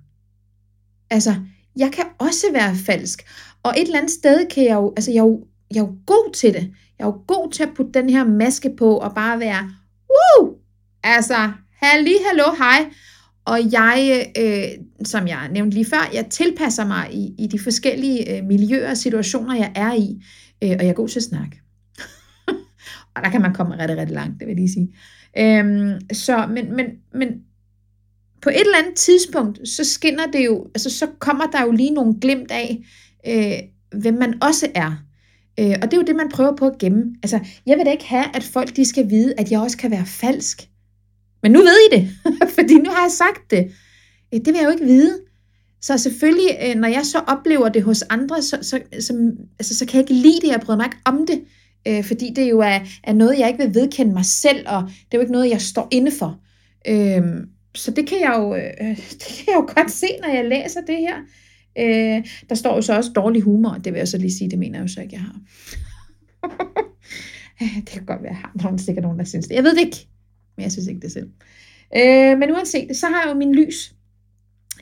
[1.09, 1.35] Altså,
[1.75, 3.23] jeg kan også være falsk.
[3.63, 5.95] Og et eller andet sted kan jeg jo, altså jeg er jo, jeg er jo
[6.05, 6.73] god til det.
[6.99, 9.71] Jeg er jo god til at putte den her maske på og bare være,
[10.09, 10.55] woo!
[11.03, 12.85] Altså, halli, hallo, hej.
[13.45, 18.37] Og jeg, øh, som jeg nævnte lige før, jeg tilpasser mig i, i de forskellige
[18.37, 20.23] øh, miljøer og situationer, jeg er i.
[20.63, 21.61] Øh, og jeg er god til at snakke.
[23.15, 24.95] og der kan man komme rigtig, rigtig langt, det vil jeg lige sige.
[25.37, 27.29] Øhm, så, men, men, men
[28.41, 31.91] på et eller andet tidspunkt, så skinner det jo, altså så kommer der jo lige
[31.91, 32.79] nogle glimt af,
[33.27, 35.03] øh, hvem man også er.
[35.59, 37.15] Øh, og det er jo det, man prøver på at gemme.
[37.23, 39.91] Altså, jeg vil da ikke have, at folk de skal vide, at jeg også kan
[39.91, 40.69] være falsk.
[41.43, 42.09] Men nu ved I det,
[42.57, 43.71] fordi nu har jeg sagt det.
[44.33, 45.19] Øh, det vil jeg jo ikke vide.
[45.81, 49.85] Så selvfølgelig, øh, når jeg så oplever det hos andre, så, så, så, altså, så
[49.85, 51.41] kan jeg ikke lide det, jeg bryder mig ikke om det,
[51.87, 55.13] øh, fordi det jo er, er noget, jeg ikke vil vedkende mig selv, og det
[55.13, 56.39] er jo ikke noget, jeg står inde for.
[56.87, 57.23] Øh,
[57.75, 60.81] så det kan, jeg jo, øh, det kan jeg jo godt se, når jeg læser
[60.81, 61.17] det her.
[61.79, 64.59] Øh, der står jo så også dårlig humor, det vil jeg så lige sige, det
[64.59, 65.35] mener jeg jo så ikke, jeg har.
[67.85, 69.55] det kan godt være, jeg har nogen, sikkert nogen, der synes det.
[69.55, 70.07] Jeg ved det ikke,
[70.57, 71.29] men jeg synes ikke det selv.
[71.97, 73.93] Øh, men uanset så har jeg jo min lys.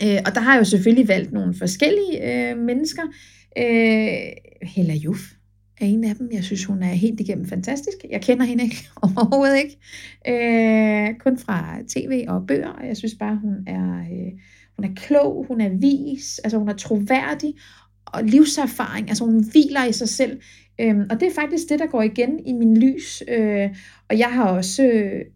[0.04, 3.04] Øh, og der har jeg jo selvfølgelig valgt nogle forskellige øh, mennesker.
[3.58, 5.37] Øh, Hella Juf
[5.82, 6.30] er en af dem.
[6.32, 7.98] Jeg synes, hun er helt igennem fantastisk.
[8.10, 9.78] Jeg kender hende ikke overhovedet ikke.
[10.28, 12.70] Øh, kun fra tv og bøger.
[12.70, 14.32] Og jeg synes bare, hun er, øh,
[14.76, 17.54] hun er klog, hun er vis, altså hun er troværdig
[18.06, 19.10] og livserfaring.
[19.10, 20.42] Altså hun hviler i sig selv.
[20.80, 23.24] Øh, og det er faktisk det, der går igen i min lys.
[23.28, 23.70] Øh,
[24.10, 24.84] og jeg har også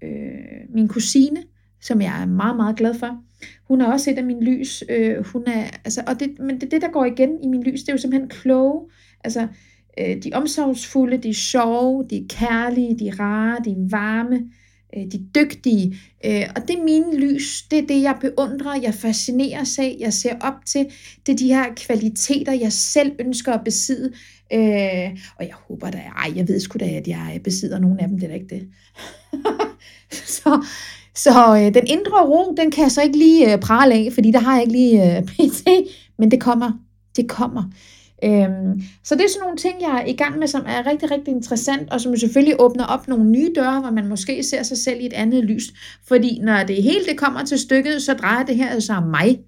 [0.03, 1.43] øh, min kusine,
[1.81, 3.23] som jeg er meget, meget glad for.
[3.67, 4.83] Hun er også et af mine lys.
[4.89, 7.81] Øh, hun er, altså, og det, men det, det, der går igen i min lys,
[7.81, 8.89] det er jo simpelthen kloge.
[9.23, 9.47] Altså,
[9.99, 13.89] øh, de er omsorgsfulde, de er sjove, de er kærlige, de er rare, de er
[13.89, 14.41] varme,
[14.97, 15.99] øh, de er dygtige.
[16.25, 20.13] Øh, og det er mine lys, det er det, jeg beundrer, jeg fascinerer af, jeg
[20.13, 20.85] ser op til.
[21.25, 24.13] Det er de her kvaliteter, jeg selv ønsker at besidde.
[24.53, 28.07] Øh, og jeg håber da, ej, jeg ved sgu da, at jeg besidder nogle af
[28.07, 28.67] dem, det er da ikke det.
[30.41, 30.65] så,
[31.15, 34.31] så øh, den indre ro, den kan jeg så ikke lige øh, prale af, fordi
[34.31, 35.67] der har jeg ikke lige øh, pt.
[36.17, 36.71] Men det kommer.
[37.15, 37.63] Det kommer.
[38.23, 41.11] Øhm, så det er sådan nogle ting, jeg er i gang med, som er rigtig,
[41.11, 44.77] rigtig interessant, og som selvfølgelig åbner op nogle nye døre, hvor man måske ser sig
[44.77, 45.63] selv i et andet lys.
[46.07, 49.39] Fordi når det hele det kommer til stykket, så drejer det her altså om mig.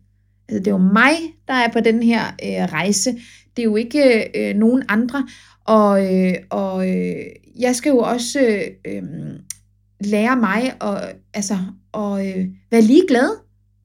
[0.50, 1.14] Altså, det er jo mig,
[1.48, 3.12] der er på den her øh, rejse.
[3.56, 5.28] Det er jo ikke øh, nogen andre.
[5.66, 7.26] Og, øh, og øh,
[7.60, 9.04] jeg skal jo også øh, øh,
[10.00, 11.58] lære mig at, altså,
[11.94, 13.30] at øh, være ligeglad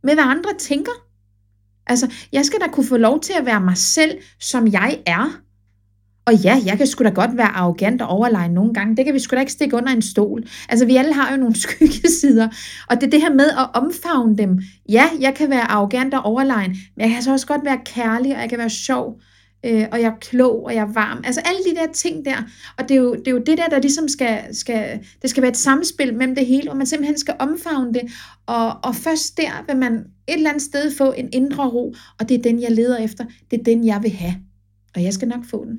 [0.03, 1.08] med, hvad andre tænker.
[1.89, 5.41] Altså, jeg skal da kunne få lov til at være mig selv, som jeg er.
[6.27, 8.97] Og ja, jeg kan sgu da godt være arrogant og overlegen nogle gange.
[8.97, 10.45] Det kan vi sgu da ikke stikke under en stol.
[10.69, 12.49] Altså, vi alle har jo nogle skyggesider.
[12.91, 14.61] Og det er det her med at omfavne dem.
[14.89, 18.35] Ja, jeg kan være arrogant og overlegen, men jeg kan så også godt være kærlig,
[18.35, 19.21] og jeg kan være sjov
[19.65, 21.23] øh, og jeg er klog, og jeg er varm.
[21.25, 22.37] Altså alle de der ting der.
[22.79, 25.43] Og det er jo det, er jo det der, der ligesom skal, skal, det skal
[25.43, 28.03] være et samspil mellem det hele, og man simpelthen skal omfavne det.
[28.47, 32.29] Og, og først der vil man et eller andet sted få en indre ro, og
[32.29, 33.25] det er den, jeg leder efter.
[33.51, 34.35] Det er den, jeg vil have.
[34.95, 35.79] Og jeg skal nok få den.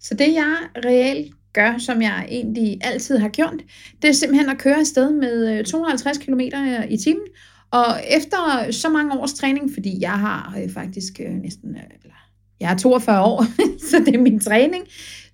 [0.00, 3.62] Så det, jeg reelt gør, som jeg egentlig altid har gjort,
[4.02, 7.26] det er simpelthen at køre afsted med øh, 250 km øh, i timen,
[7.70, 12.17] og efter så mange års træning, fordi jeg har øh, faktisk øh, næsten, øh, eller
[12.60, 13.44] jeg er 42 år,
[13.90, 14.84] så det er min træning,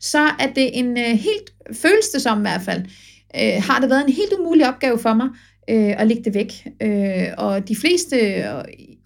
[0.00, 2.82] så er det en øh, helt, føles det som i hvert fald,
[3.36, 5.28] øh, har det været en helt umulig opgave for mig
[5.70, 6.66] øh, at lægge det væk.
[6.82, 8.44] Øh, og de fleste øh,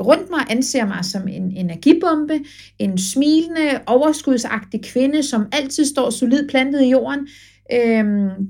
[0.00, 2.40] rundt mig anser mig som en energibombe,
[2.78, 7.28] en smilende, overskudsagtig kvinde, som altid står solid plantet i jorden.
[7.72, 8.04] Øh,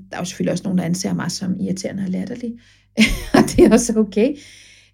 [0.09, 2.51] der er jo selvfølgelig også nogen, der anser mig som irriterende og latterlig,
[3.33, 4.29] og det er også okay.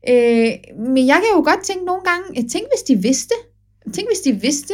[0.10, 3.36] Øh, men jeg kan jo godt tænke nogle gange, tænk hvis de vidste,
[3.94, 4.74] Tænk, hvis de vidste,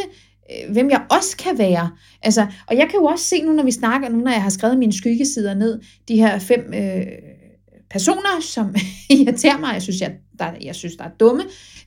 [0.52, 1.92] øh, hvem jeg også kan være.
[2.22, 4.50] Altså, og jeg kan jo også se nu, når vi snakker, nu når jeg har
[4.50, 7.06] skrevet mine skyggesider ned, de her fem øh,
[7.90, 8.76] personer, som
[9.10, 11.44] irriterer mig, jeg synes, jeg, der, jeg synes, der er dumme,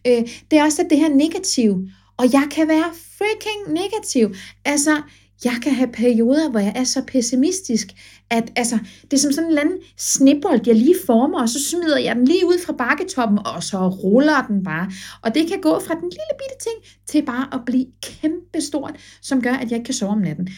[0.07, 1.89] øh, det er også at det her negativ.
[2.17, 4.35] Og jeg kan være freaking negativ.
[4.65, 5.03] Altså,
[5.45, 7.89] jeg kan have perioder, hvor jeg er så pessimistisk,
[8.31, 11.59] at altså, det er som sådan en eller anden snibbold, jeg lige former, og så
[11.71, 14.91] smider jeg den lige ud fra bakketoppen, og så ruller den bare.
[15.23, 19.43] Og det kan gå fra den lille bitte ting, til bare at blive kæmpestort, som
[19.43, 20.49] gør, at jeg ikke kan sove om natten.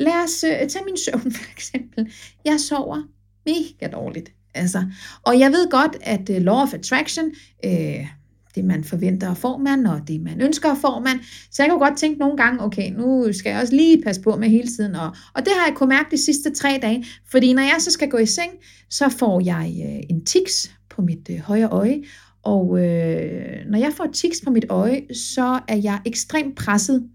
[0.00, 2.12] Lad os øh, tage min søvn for eksempel.
[2.44, 3.02] Jeg sover
[3.46, 4.32] mega dårligt.
[4.54, 4.84] Altså,
[5.22, 7.32] og jeg ved godt, at øh, Law of Attraction,
[7.64, 8.06] øh,
[8.54, 11.18] det man forventer får man, og det man ønsker får man.
[11.50, 14.36] Så jeg kan godt tænke nogle gange, okay, nu skal jeg også lige passe på
[14.36, 14.94] med hele tiden.
[14.94, 17.90] Og, og det har jeg kunnet mærke de sidste tre dage, fordi når jeg så
[17.90, 18.50] skal gå i seng,
[18.90, 22.02] så får jeg øh, en tiks på mit øh, højre øje,
[22.42, 27.08] Og øh, når jeg får tiks på mit øje, så er jeg ekstremt presset.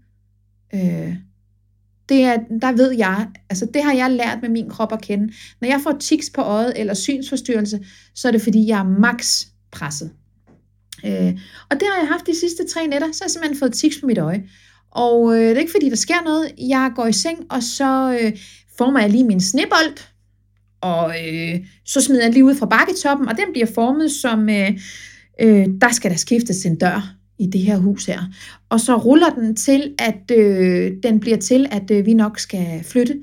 [0.74, 1.14] Øh,
[2.08, 5.32] det er, der ved jeg, altså det har jeg lært med min krop at kende.
[5.60, 7.80] Når jeg får tiks på øjet eller synsforstyrrelse,
[8.14, 10.10] så er det fordi, jeg er max presset.
[11.06, 11.38] Øh,
[11.70, 14.00] og det har jeg haft de sidste tre nætter, så har jeg simpelthen fået tiks
[14.00, 14.42] på mit øje.
[14.90, 16.52] Og øh, det er ikke fordi, der sker noget.
[16.58, 18.32] Jeg går i seng, og så øh,
[18.78, 19.96] former jeg lige min snebold,
[20.80, 24.70] og øh, så smider jeg lige ud fra bakketoppen, og den bliver formet som, øh,
[25.40, 28.20] øh, der skal der skiftes en dør i det her hus her.
[28.68, 32.84] Og så ruller den til, at øh, den bliver til, at øh, vi nok skal
[32.84, 33.22] flytte,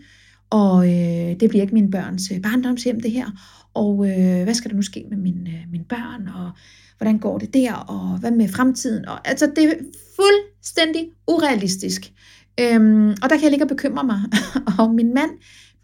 [0.50, 3.26] og øh, det bliver ikke mine børns øh, barndomshjem det her.
[3.74, 6.52] Og øh, hvad skal der nu ske med mine, øh, mine børn, og
[6.98, 9.06] hvordan går det der, og hvad med fremtiden?
[9.06, 9.74] Og, altså, det er
[10.16, 12.14] fuldstændig urealistisk.
[12.60, 14.22] Øhm, og der kan jeg ligge og bekymre mig.
[14.80, 15.32] og min mand,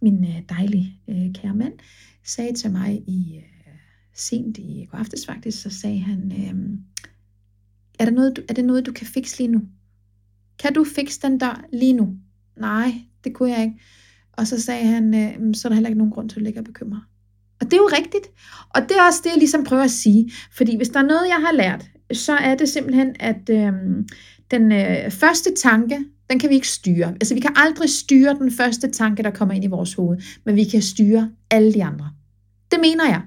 [0.01, 1.73] min øh, dejlige øh, kære mand,
[2.25, 3.73] sagde til mig i øh,
[4.15, 6.79] sent i går aftes faktisk, så sagde han, øh,
[7.99, 9.61] er, der noget, du, er det noget, du kan fikse lige nu?
[10.59, 12.15] Kan du fikse den der lige nu?
[12.57, 12.93] Nej,
[13.23, 13.79] det kunne jeg ikke.
[14.31, 16.59] Og så sagde han, øh, så er der heller ikke nogen grund til at ligge
[16.59, 17.01] og bekymre.
[17.61, 18.27] Og det er jo rigtigt.
[18.69, 20.31] Og det er også det, jeg ligesom prøver at sige.
[20.51, 23.73] Fordi hvis der er noget, jeg har lært, så er det simpelthen, at øh,
[24.51, 27.07] den øh, første tanke, den kan vi ikke styre.
[27.07, 30.55] Altså vi kan aldrig styre den første tanke, der kommer ind i vores hoved, men
[30.55, 32.09] vi kan styre alle de andre.
[32.71, 33.21] Det mener jeg.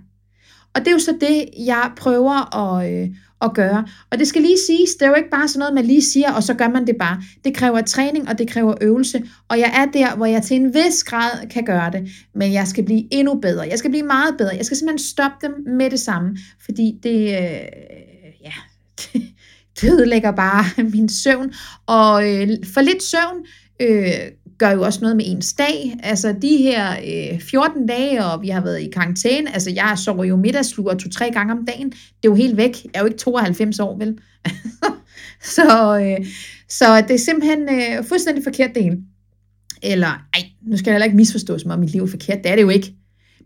[0.75, 3.09] Og det er jo så det, jeg prøver at, øh,
[3.43, 3.87] at gøre.
[4.11, 6.33] Og det skal lige siges, det er jo ikke bare sådan noget, man lige siger,
[6.33, 7.23] og så gør man det bare.
[7.45, 9.23] Det kræver træning, og det kræver øvelse.
[9.49, 12.09] Og jeg er der, hvor jeg til en vis grad kan gøre det.
[12.35, 13.67] Men jeg skal blive endnu bedre.
[13.71, 14.57] Jeg skal blive meget bedre.
[14.57, 16.39] Jeg skal simpelthen stoppe dem med det samme.
[16.65, 17.61] Fordi det, øh,
[18.45, 18.53] ja,
[18.99, 19.23] det,
[19.81, 21.53] det ødelægger bare min søvn.
[21.87, 23.47] Og øh, for lidt søvn
[23.81, 24.15] øh,
[24.63, 25.99] gør jo også noget med ens dag.
[26.03, 30.25] Altså de her øh, 14 dage, og vi har været i karantæne, altså jeg sover
[30.25, 31.91] jo middagslur to-tre gange om dagen.
[31.91, 32.85] Det er jo helt væk.
[32.85, 34.19] Jeg er jo ikke 92 år, vel?
[35.57, 36.27] så, øh,
[36.69, 38.99] så det er simpelthen øh, fuldstændig forkert det hele.
[39.83, 42.39] Eller, ej, nu skal jeg heller ikke misforstås mig, om mit liv er forkert.
[42.45, 42.95] Det er det jo ikke.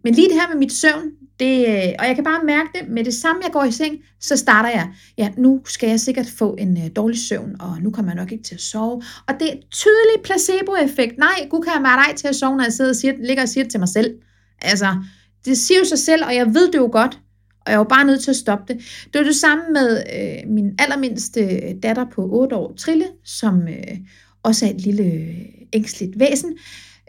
[0.04, 2.88] Men lige det her med mit søvn, det, øh, og jeg kan bare mærke det,
[2.88, 6.26] med det samme jeg går i seng, så starter jeg, ja, nu skal jeg sikkert
[6.38, 9.02] få en øh, dårlig søvn, og nu kommer jeg nok ikke til at sove.
[9.28, 11.18] Og det er tydelig placeboeffekt.
[11.18, 13.42] Nej, Gud kan jeg mig dig til at sove, når jeg sidder og siger, ligger
[13.42, 14.14] og siger det til mig selv.
[14.62, 14.96] Altså,
[15.44, 17.20] det siger jo sig selv, og jeg ved det jo godt,
[17.60, 18.82] og jeg er jo bare nødt til at stoppe det.
[19.12, 23.68] Det var det samme med øh, min allermindste øh, datter på 8 år, Trille, som
[23.68, 23.96] øh,
[24.42, 26.58] også er et lille øh, ængstligt væsen.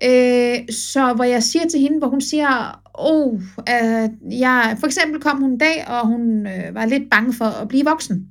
[0.04, 5.22] Øh, så hvor jeg siger til hende, hvor hun siger, oh, øh, jeg, for eksempel
[5.22, 8.28] kom hun en dag, og hun øh, var lidt bange for at blive voksen.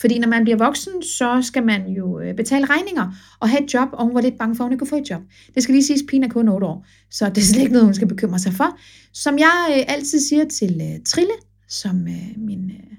[0.00, 3.74] Fordi når man bliver voksen, så skal man jo øh, betale regninger og have et
[3.74, 5.22] job, og hun var lidt bange for, at hun ikke kunne få et job.
[5.54, 7.72] Det skal lige siges, at pigen er kun 8 år, så det er slet ikke
[7.72, 8.78] noget, hun skal bekymre sig for.
[9.12, 11.32] Som jeg øh, altid siger til øh, Trille,
[11.68, 12.92] som øh, min, øh,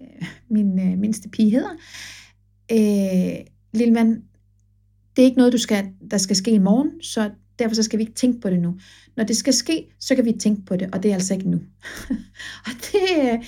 [0.00, 1.70] øh min øh, mindste pige hedder,
[2.72, 4.22] øh, lille mand,
[5.16, 7.98] det er ikke noget, du skal, der skal ske i morgen, så derfor så skal
[7.98, 8.74] vi ikke tænke på det nu.
[9.16, 11.50] Når det skal ske, så kan vi tænke på det, og det er altså ikke
[11.50, 11.60] nu.
[12.66, 13.38] og det, øh,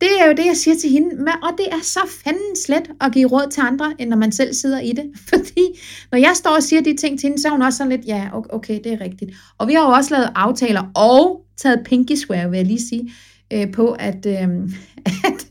[0.00, 1.10] det er jo det, jeg siger til hende,
[1.42, 4.54] og det er så fanden slet at give råd til andre, end når man selv
[4.54, 5.04] sidder i det.
[5.30, 5.64] Fordi
[6.12, 8.06] når jeg står og siger de ting til hende, så er hun også sådan lidt,
[8.06, 9.30] ja, okay, det er rigtigt.
[9.58, 13.12] Og vi har jo også lavet aftaler og taget pinky swear, vil jeg lige sige,
[13.52, 14.48] øh, på, at, øh,
[15.28, 15.46] at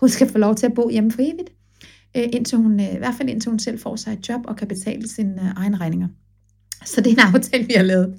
[0.00, 1.50] hun skal få lov til at bo hjemme for evigt
[2.16, 4.56] øh, indtil hun, øh, i hvert fald indtil hun selv får sig et job og
[4.56, 6.08] kan betale sine øh, egne regninger.
[6.84, 8.14] Så det er en aftale, vi har lavet.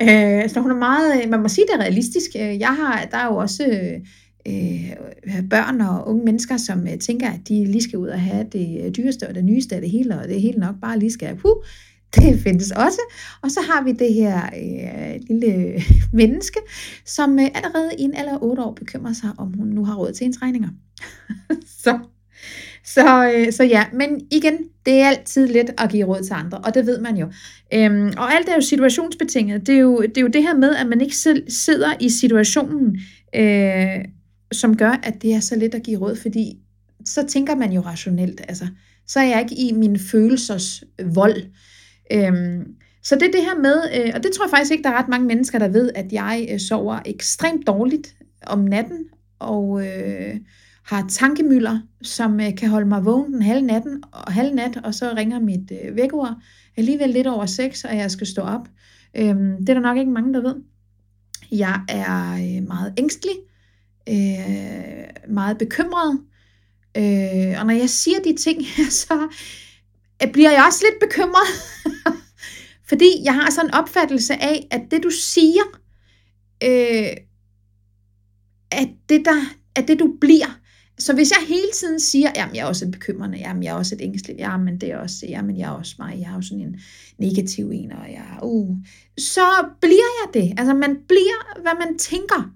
[0.00, 2.30] Øh, så hun er meget, øh, man må sige, det er realistisk.
[2.36, 4.00] Øh, jeg har, der er jo også øh,
[4.46, 8.46] øh, børn og unge mennesker, som øh, tænker, at de lige skal ud og have
[8.52, 11.36] det dyreste og det nyeste af det hele, og det hele nok bare lige skal,
[11.36, 11.56] puh,
[12.14, 13.00] det findes også.
[13.42, 15.82] Og så har vi det her øh, lille
[16.12, 16.60] menneske,
[17.04, 19.94] som øh, allerede i en alder af 8 år bekymrer sig, om hun nu har
[19.94, 20.68] råd til ens regninger.
[21.84, 21.98] så
[22.86, 26.58] så, øh, så ja, men igen, det er altid let at give råd til andre,
[26.58, 27.26] og det ved man jo.
[27.74, 29.66] Øhm, og alt er jo situationsbetinget.
[29.66, 32.08] Det er jo, det er jo det her med, at man ikke selv sidder i
[32.08, 33.00] situationen,
[33.34, 34.04] øh,
[34.52, 36.58] som gør, at det er så let at give råd, fordi
[37.04, 38.40] så tænker man jo rationelt.
[38.48, 38.66] Altså,
[39.06, 41.42] så er jeg ikke i min følelsers vold.
[42.12, 42.64] Øhm,
[43.02, 44.98] så det er det her med, øh, og det tror jeg faktisk ikke, der er
[44.98, 48.98] ret mange mennesker, der ved, at jeg øh, sover ekstremt dårligt om natten,
[49.38, 49.86] og...
[49.86, 50.36] Øh,
[50.86, 54.94] har tankemøller, som øh, kan holde mig vågen den halve, natten, og halv nat, og
[54.94, 56.34] så ringer mit øh, vækord
[56.76, 58.68] alligevel lidt over 6, og jeg skal stå op.
[59.16, 60.54] Øhm, det er der nok ikke mange, der ved.
[61.52, 63.36] Jeg er øh, meget ængstelig,
[64.08, 66.20] øh, meget bekymret,
[66.96, 69.28] øh, og når jeg siger de ting her, så
[70.22, 71.48] øh, bliver jeg også lidt bekymret.
[72.88, 75.62] Fordi jeg har sådan en opfattelse af, at det du siger,
[76.64, 77.16] øh,
[78.70, 79.40] at det, der,
[79.74, 80.58] at det du bliver,
[80.98, 83.74] så hvis jeg hele tiden siger, at jeg er også et bekymrende, jamen jeg er
[83.74, 86.42] også et ængstligt, jamen det er også, jamen jeg er også mig, jeg er jo
[86.42, 86.80] sådan en
[87.18, 88.76] negativ en, og jeg, uh,
[89.18, 90.54] så bliver jeg det.
[90.58, 92.50] Altså man bliver, hvad man tænker.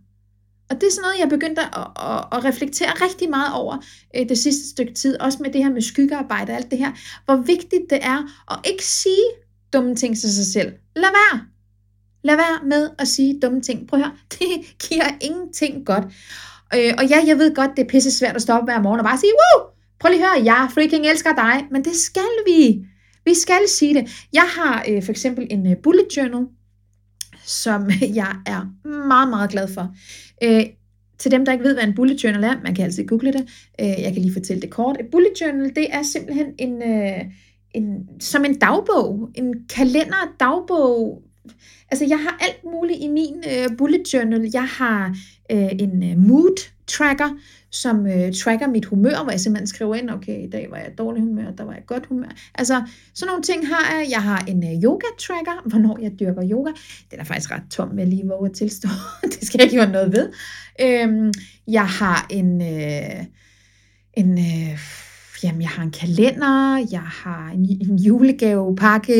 [0.70, 3.76] Og det er sådan noget, jeg begyndte at, at, at reflektere rigtig meget over
[4.16, 6.92] øh, det sidste stykke tid, også med det her med skyggearbejde og alt det her,
[7.24, 8.18] hvor vigtigt det er
[8.50, 9.26] at ikke sige
[9.72, 10.72] dumme ting til sig selv.
[10.96, 11.40] Lad være.
[12.22, 13.88] Lad være med at sige dumme ting.
[13.88, 16.04] Prøv at høre, det giver ingenting godt.
[16.74, 19.04] Øh, og ja, jeg ved godt, det er pisse svært at stoppe hver morgen og
[19.04, 19.70] bare sige, Woo!
[20.00, 21.66] prøv lige at høre, jeg freaking elsker dig.
[21.70, 22.84] Men det skal vi.
[23.24, 24.26] Vi skal sige det.
[24.32, 26.46] Jeg har øh, for eksempel en øh, bullet journal,
[27.44, 29.94] som jeg er meget, meget glad for.
[30.42, 30.66] Øh,
[31.18, 33.72] til dem, der ikke ved, hvad en bullet journal er, man kan altid google det.
[33.80, 34.96] Øh, jeg kan lige fortælle det kort.
[35.00, 37.24] Et bullet journal, det er simpelthen en, øh,
[37.74, 41.22] en, som en dagbog, en kalender, dagbog.
[41.90, 44.50] Altså, jeg har alt muligt i min øh, bullet journal.
[44.52, 45.16] Jeg har
[45.50, 47.30] øh, en øh, mood tracker,
[47.70, 50.98] som øh, tracker mit humør, hvor jeg simpelthen skriver ind, okay, i dag var jeg
[50.98, 52.28] dårlig humør, der var jeg godt humør.
[52.54, 52.82] Altså,
[53.14, 54.10] sådan nogle ting har jeg.
[54.10, 56.70] Jeg har en øh, yoga tracker, hvornår jeg dyrker yoga.
[57.10, 58.88] Den er faktisk ret tom, jeg lige våge at tilstå.
[59.32, 60.32] det skal jeg ikke gøre noget ved.
[60.80, 61.32] Øhm,
[61.68, 63.24] jeg har en, øh,
[64.14, 64.78] en øh,
[65.42, 69.12] jamen, jeg har en kalender, jeg har en, en julegavepakke,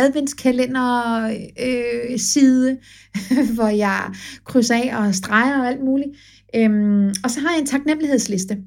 [0.00, 1.24] adventskalender
[1.60, 2.78] øh, side,
[3.54, 6.10] hvor jeg krydser af og streger og alt muligt.
[6.54, 8.58] Øhm, og så har jeg en taknemmelighedsliste.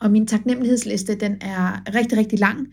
[0.00, 2.66] Og min taknemmelighedsliste, den er rigtig, rigtig lang,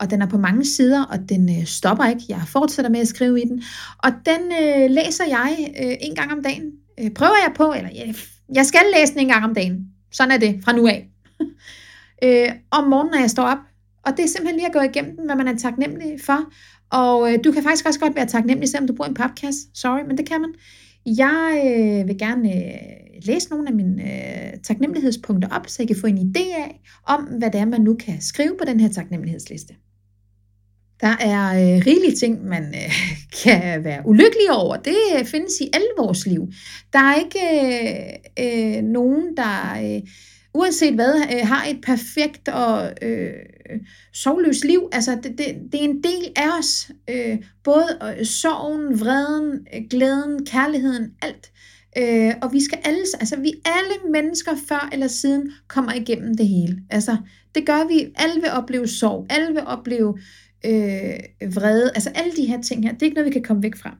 [0.00, 2.22] og den er på mange sider, og den øh, stopper ikke.
[2.28, 3.62] Jeg fortsætter med at skrive i den.
[3.98, 6.72] Og den øh, læser jeg øh, en gang om dagen.
[7.00, 8.14] Øh, prøver jeg på, eller jeg,
[8.54, 9.86] jeg skal læse den en gang om dagen.
[10.12, 11.08] Sådan er det fra nu af.
[12.24, 13.58] øh, om morgenen, når jeg står op.
[14.06, 16.52] Og det er simpelthen lige at gå igennem den, hvad man er taknemmelig for.
[16.90, 19.58] Og øh, du kan faktisk også godt være taknemmelig, selvom du bruger en podcast.
[19.74, 20.54] Sorry, men det kan man.
[21.06, 25.96] Jeg øh, vil gerne øh, læse nogle af mine øh, taknemmelighedspunkter op, så I kan
[25.96, 28.88] få en idé af, om hvad det er, man nu kan skrive på den her
[28.88, 29.74] taknemmelighedsliste.
[31.00, 32.92] Der er øh, rigelige ting, man øh,
[33.44, 34.76] kan være ulykkelig over.
[34.76, 36.48] Det øh, findes i alle vores liv.
[36.92, 40.00] Der er ikke øh, øh, nogen, der øh,
[40.54, 43.32] uanset hvad, øh, har et perfekt og øh,
[44.12, 44.88] sovløst liv.
[44.92, 46.90] Altså, det, det, det er en del af os.
[47.10, 51.52] Øh, både øh, sorgen, vreden, øh, glæden, kærligheden, alt.
[51.98, 56.48] Øh, og vi skal alle, altså vi alle mennesker før eller siden kommer igennem det
[56.48, 56.82] hele.
[56.90, 57.16] Altså,
[57.54, 58.12] det gør vi.
[58.16, 59.26] Alle vil opleve sorg.
[59.30, 60.18] Alle vil opleve
[60.66, 61.90] øh, vrede.
[61.94, 63.96] Altså alle de her ting her, det er ikke noget, vi kan komme væk fra.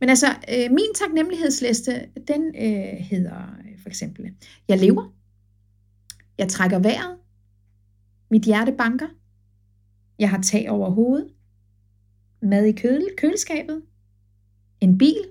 [0.00, 4.24] Men altså, øh, min taknemmelighedsliste, den øh, hedder øh, for eksempel,
[4.68, 5.12] jeg lever.
[6.38, 7.18] Jeg trækker vejret.
[8.30, 9.08] Mit hjerte banker.
[10.18, 11.34] Jeg har tag over hovedet.
[12.42, 13.82] Mad i køle, køleskabet.
[14.80, 15.24] En bil.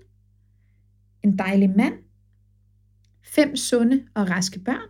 [1.24, 1.94] En dejlig mand.
[3.22, 4.90] Fem sunde og raske børn.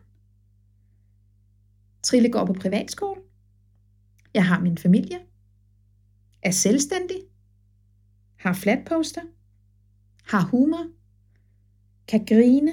[2.04, 3.22] Trille går på privatskole.
[4.34, 5.20] Jeg har min familie.
[6.42, 7.18] Er selvstændig.
[8.36, 9.22] Har flatposter.
[10.24, 10.88] Har humor.
[12.08, 12.72] Kan grine.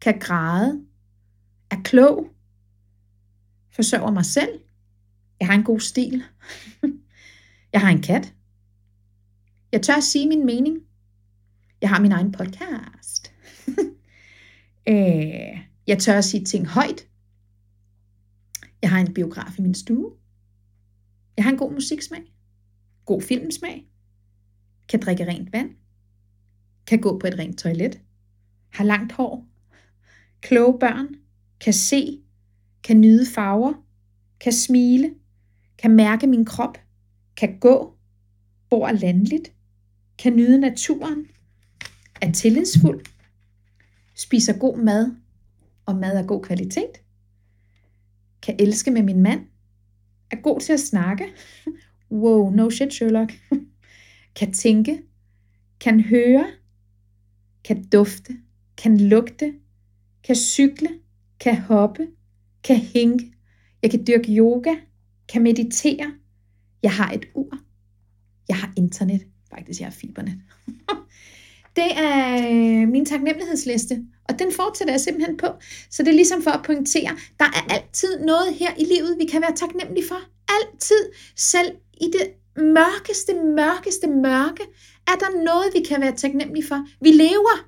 [0.00, 0.84] Kan græde.
[1.70, 2.30] Er klog
[3.70, 4.60] forsørger mig selv.
[5.40, 6.22] Jeg har en god stil.
[7.72, 8.34] jeg har en kat.
[9.72, 10.78] Jeg tør at sige min mening.
[11.80, 13.32] Jeg har min egen podcast.
[14.88, 17.08] Øh, jeg tør at sige ting højt.
[18.82, 20.12] Jeg har en biograf i min stue.
[21.36, 22.22] Jeg har en god musiksmag.
[23.04, 23.86] God filmsmag.
[24.88, 25.70] Kan drikke rent vand.
[26.86, 28.00] Kan gå på et rent toilet.
[28.72, 29.46] Har langt hår.
[30.40, 31.08] Kloge børn.
[31.60, 32.20] Kan se
[32.82, 33.72] kan nyde farver,
[34.40, 35.14] kan smile,
[35.78, 36.78] kan mærke min krop,
[37.36, 37.94] kan gå,
[38.70, 39.52] bor landligt,
[40.18, 41.26] kan nyde naturen,
[42.20, 43.04] er tillidsfuld,
[44.14, 45.10] spiser god mad
[45.86, 47.02] og mad af god kvalitet,
[48.42, 49.40] kan elske med min mand,
[50.30, 51.24] er god til at snakke,
[52.22, 53.32] wow, no shit Sherlock,
[54.38, 55.02] kan tænke,
[55.80, 56.46] kan høre,
[57.64, 58.36] kan dufte,
[58.76, 59.54] kan lugte,
[60.24, 60.88] kan cykle,
[61.40, 62.06] kan hoppe,
[62.64, 63.32] kan hænge,
[63.82, 64.74] jeg kan dyrke yoga,
[65.28, 66.12] kan meditere,
[66.82, 67.58] jeg har et ur,
[68.48, 70.40] jeg har internet, faktisk jeg har fibernet.
[71.76, 75.46] det er øh, min taknemmelighedsliste, og den fortsætter jeg simpelthen på.
[75.90, 79.26] Så det er ligesom for at pointere, der er altid noget her i livet, vi
[79.26, 80.20] kan være taknemmelige for.
[80.48, 84.62] Altid, selv i det mørkeste, mørkeste mørke,
[85.06, 86.86] er der noget, vi kan være taknemmelige for.
[87.00, 87.66] Vi lever.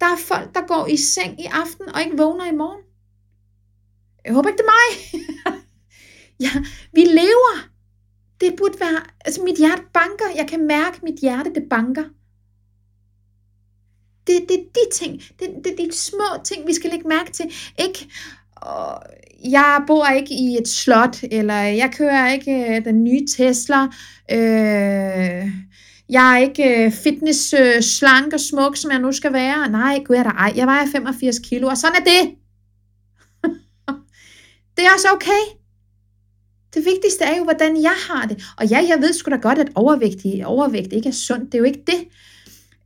[0.00, 2.85] Der er folk, der går i seng i aften og ikke vågner i morgen.
[4.26, 5.22] Jeg håber ikke, det er mig.
[6.44, 6.50] ja,
[6.92, 7.68] vi lever.
[8.40, 10.36] Det burde være, altså mit hjerte banker.
[10.36, 12.04] Jeg kan mærke, mit hjerte, det banker.
[14.26, 17.32] Det, det er de ting, det, det er de små ting, vi skal lægge mærke
[17.32, 17.52] til.
[17.78, 18.08] Ikke,
[18.56, 19.02] og
[19.44, 23.82] jeg bor ikke i et slot, eller jeg kører ikke øh, den nye Tesla.
[24.30, 25.50] Øh,
[26.08, 29.70] jeg er ikke øh, fitness, øh, slank og smuk, som jeg nu skal være.
[29.70, 30.52] Nej, gud er der ej.
[30.56, 32.45] Jeg vejer 85 kilo, og sådan er det
[34.76, 35.42] det er også okay.
[36.74, 38.42] Det vigtigste er jo, hvordan jeg har det.
[38.58, 41.44] Og ja, jeg ved sgu da godt, at overvægt, overvægt ikke er sundt.
[41.44, 42.08] Det er jo ikke det.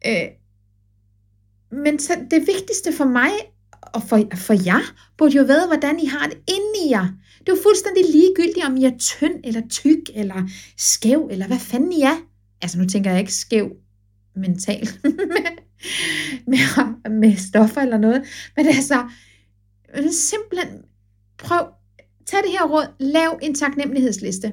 [0.07, 0.29] Øh,
[1.73, 3.31] men så det vigtigste for mig
[3.83, 7.09] og for, for jer burde jo være, hvordan I har det inde i jer.
[7.39, 11.59] Det er jo fuldstændig ligegyldigt, om I er tynd eller tyk eller skæv, eller hvad
[11.59, 12.17] fanden I er.
[12.63, 13.71] Altså nu tænker jeg ikke skæv
[14.37, 15.19] mentalt med,
[16.47, 18.23] med, med stoffer eller noget.
[18.57, 19.09] Men altså,
[20.13, 20.83] simpelthen
[21.39, 21.67] prøv,
[22.31, 24.53] tag det her råd, lav en taknemmelighedsliste.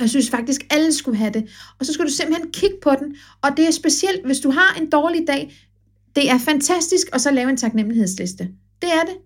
[0.00, 1.48] Jeg synes faktisk, alle skulle have det.
[1.78, 3.16] Og så skal du simpelthen kigge på den.
[3.42, 5.52] Og det er specielt, hvis du har en dårlig dag,
[6.16, 8.44] det er fantastisk at så lave en taknemmelighedsliste.
[8.82, 9.16] Det er det.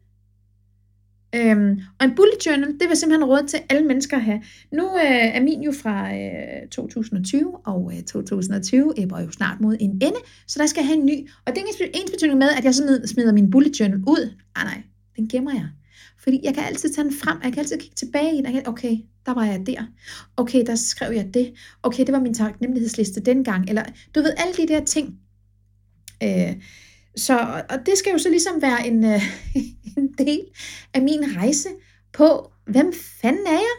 [1.37, 4.43] Øhm, og en bullet journal, det vil simpelthen råd til alle mennesker at have.
[4.73, 9.77] Nu øh, er min jo fra øh, 2020, og øh, 2020 er jo snart mod
[9.81, 11.29] en ende, så der skal jeg have en ny.
[11.47, 14.35] Og det er ens betydning med, at jeg så smider min bullet journal ud.
[14.55, 14.83] Ah nej,
[15.17, 15.69] den gemmer jeg.
[16.25, 18.69] Fordi jeg kan altid tage den frem, jeg kan altid kigge tilbage i den.
[18.69, 18.97] Okay,
[19.27, 19.87] der var jeg der.
[20.37, 21.55] Okay, der skrev jeg det.
[21.83, 23.69] Okay, det var min taknemmelighedsliste dengang.
[23.69, 25.19] Eller du ved, alle de der ting.
[26.23, 26.63] Øh,
[27.17, 29.23] så, og det skal jo så ligesom være en, øh,
[29.99, 30.41] en del
[30.95, 31.69] af min rejse
[32.13, 33.77] på, hvem fanden er jeg?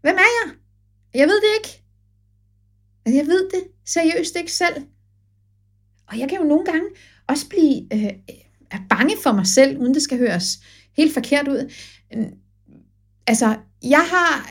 [0.00, 0.54] Hvem er jeg?
[1.14, 1.82] Jeg ved det ikke.
[3.06, 4.76] Altså, jeg ved det seriøst ikke selv.
[6.06, 6.88] Og jeg kan jo nogle gange
[7.26, 10.58] også blive øh, øh bange for mig selv, uden det skal høres
[10.96, 11.72] helt forkert ud.
[13.26, 14.50] Altså, jeg har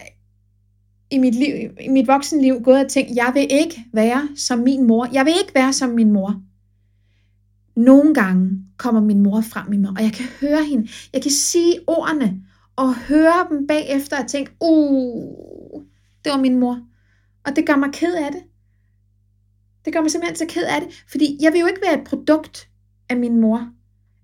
[1.11, 4.87] i mit, liv, i mit voksenliv gået og tænkt, jeg vil ikke være som min
[4.87, 5.07] mor.
[5.13, 6.41] Jeg vil ikke være som min mor.
[7.75, 10.89] Nogle gange kommer min mor frem i mig, og jeg kan høre hende.
[11.13, 12.41] Jeg kan sige ordene,
[12.75, 15.83] og høre dem bagefter og tænke, uh,
[16.23, 16.79] det var min mor.
[17.45, 18.41] Og det gør mig ked af det.
[19.85, 22.07] Det gør mig simpelthen så ked af det, fordi jeg vil jo ikke være et
[22.07, 22.69] produkt
[23.09, 23.71] af min mor.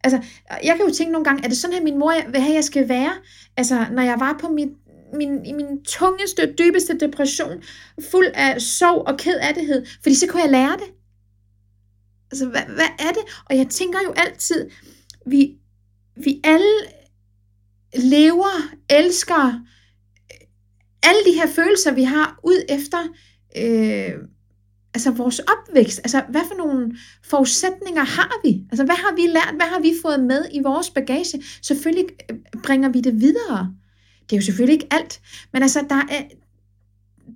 [0.07, 0.29] Altså,
[0.63, 2.63] jeg kan jo tænke nogle gange, er det sådan her, min mor vil have, jeg
[2.63, 3.13] skal være?
[3.57, 4.69] Altså, når jeg var på mit,
[5.13, 7.63] min, i min tungeste, dybeste depression,
[8.11, 10.93] fuld af sorg og kedattighed, fordi så kunne jeg lære det.
[12.31, 13.41] Altså, hvad, hvad er det?
[13.49, 14.69] Og jeg tænker jo altid,
[15.25, 15.57] vi,
[16.15, 16.75] vi alle
[17.95, 20.47] lever, elsker, øh,
[21.03, 22.97] alle de her følelser, vi har, ud efter
[23.57, 24.13] øh,
[24.97, 25.99] altså vores opvækst.
[25.99, 28.63] Altså, hvad for nogle forudsætninger har vi?
[28.71, 29.53] Altså, hvad har vi lært?
[29.55, 31.43] Hvad har vi fået med i vores bagage?
[31.61, 33.73] Selvfølgelig øh, bringer vi det videre.
[34.29, 35.21] Det er jo selvfølgelig ikke alt,
[35.53, 36.21] men altså, der er,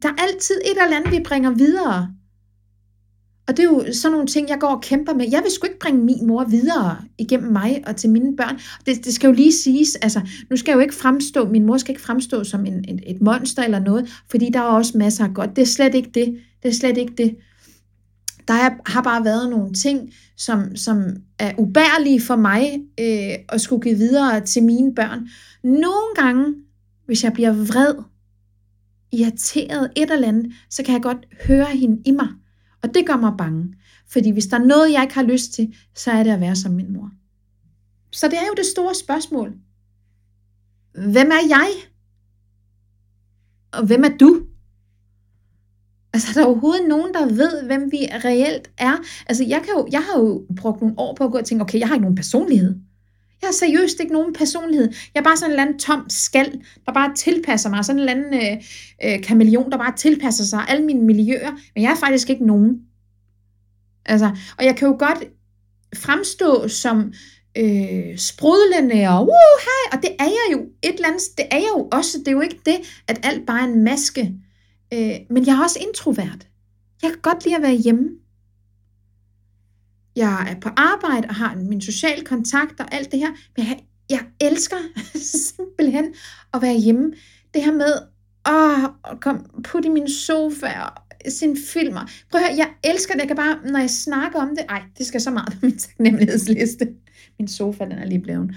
[0.02, 2.14] der er altid et eller andet, vi bringer videre.
[3.48, 5.28] Og det er jo sådan nogle ting, jeg går og kæmper med.
[5.32, 8.60] Jeg vil sgu ikke bringe min mor videre igennem mig og til mine børn.
[8.86, 11.78] Det, det skal jo lige siges, altså nu skal jeg jo ikke fremstå, min mor
[11.78, 15.24] skal ikke fremstå som en, et, et monster eller noget, fordi der er også masser
[15.24, 15.56] af godt.
[15.56, 16.40] Det er slet ikke det.
[16.64, 17.36] Det er slet ikke det.
[18.48, 21.04] Der har bare været nogle ting, som, som
[21.40, 25.28] er ubærlige for mig øh, at skulle give videre til mine børn.
[25.64, 26.56] Nogle gange,
[27.06, 27.96] hvis jeg bliver vred,
[29.12, 32.28] irriteret, et eller andet, så kan jeg godt høre hende i mig.
[32.84, 33.76] Og det gør mig bange.
[34.08, 36.56] Fordi hvis der er noget, jeg ikke har lyst til, så er det at være
[36.56, 37.12] som min mor.
[38.12, 39.54] Så det er jo det store spørgsmål.
[40.94, 41.70] Hvem er jeg?
[43.72, 44.46] Og hvem er du?
[46.14, 48.98] Altså, er der overhovedet nogen, der ved, hvem vi reelt er?
[49.28, 51.62] Altså, jeg, kan jo, jeg har jo brugt nogle år på at gå og tænke,
[51.62, 52.76] okay, jeg har ikke nogen personlighed.
[53.42, 54.94] Jeg har seriøst ikke nogen personlighed.
[55.14, 57.86] Jeg er bare sådan en eller anden tom skal, der bare tilpasser mig.
[57.86, 58.64] Sådan en eller anden øh,
[59.06, 61.52] øh, kameleon, der bare tilpasser sig alle mine miljøer.
[61.76, 62.82] Men jeg er faktisk ikke nogen.
[64.06, 65.24] Altså, og jeg kan jo godt
[65.96, 67.14] fremstå som
[67.58, 71.58] øh, sprudlende og uh, hej, og det er jeg jo et eller andet, det er
[71.58, 72.18] jeg jo også.
[72.18, 74.34] Det er jo ikke det, at alt bare er en maske.
[74.94, 76.48] Øh, men jeg er også introvert.
[77.02, 78.10] Jeg kan godt lide at være hjemme.
[80.16, 83.80] Jeg er på arbejde og har min sociale kontakt og alt det her, men jeg,
[84.10, 84.78] jeg elsker
[85.56, 86.14] simpelthen
[86.54, 87.14] at være hjemme.
[87.54, 87.94] Det her med
[88.50, 90.92] åh, at komme putte i min sofa og
[91.30, 92.10] sin filmer.
[92.32, 93.20] Prøv at høre, jeg elsker det.
[93.20, 95.78] Jeg kan bare, når jeg snakker om det, ej, det skal så meget på min
[95.78, 96.88] taknemmelighedsliste.
[97.40, 98.56] Min sofa, den er lige blevet.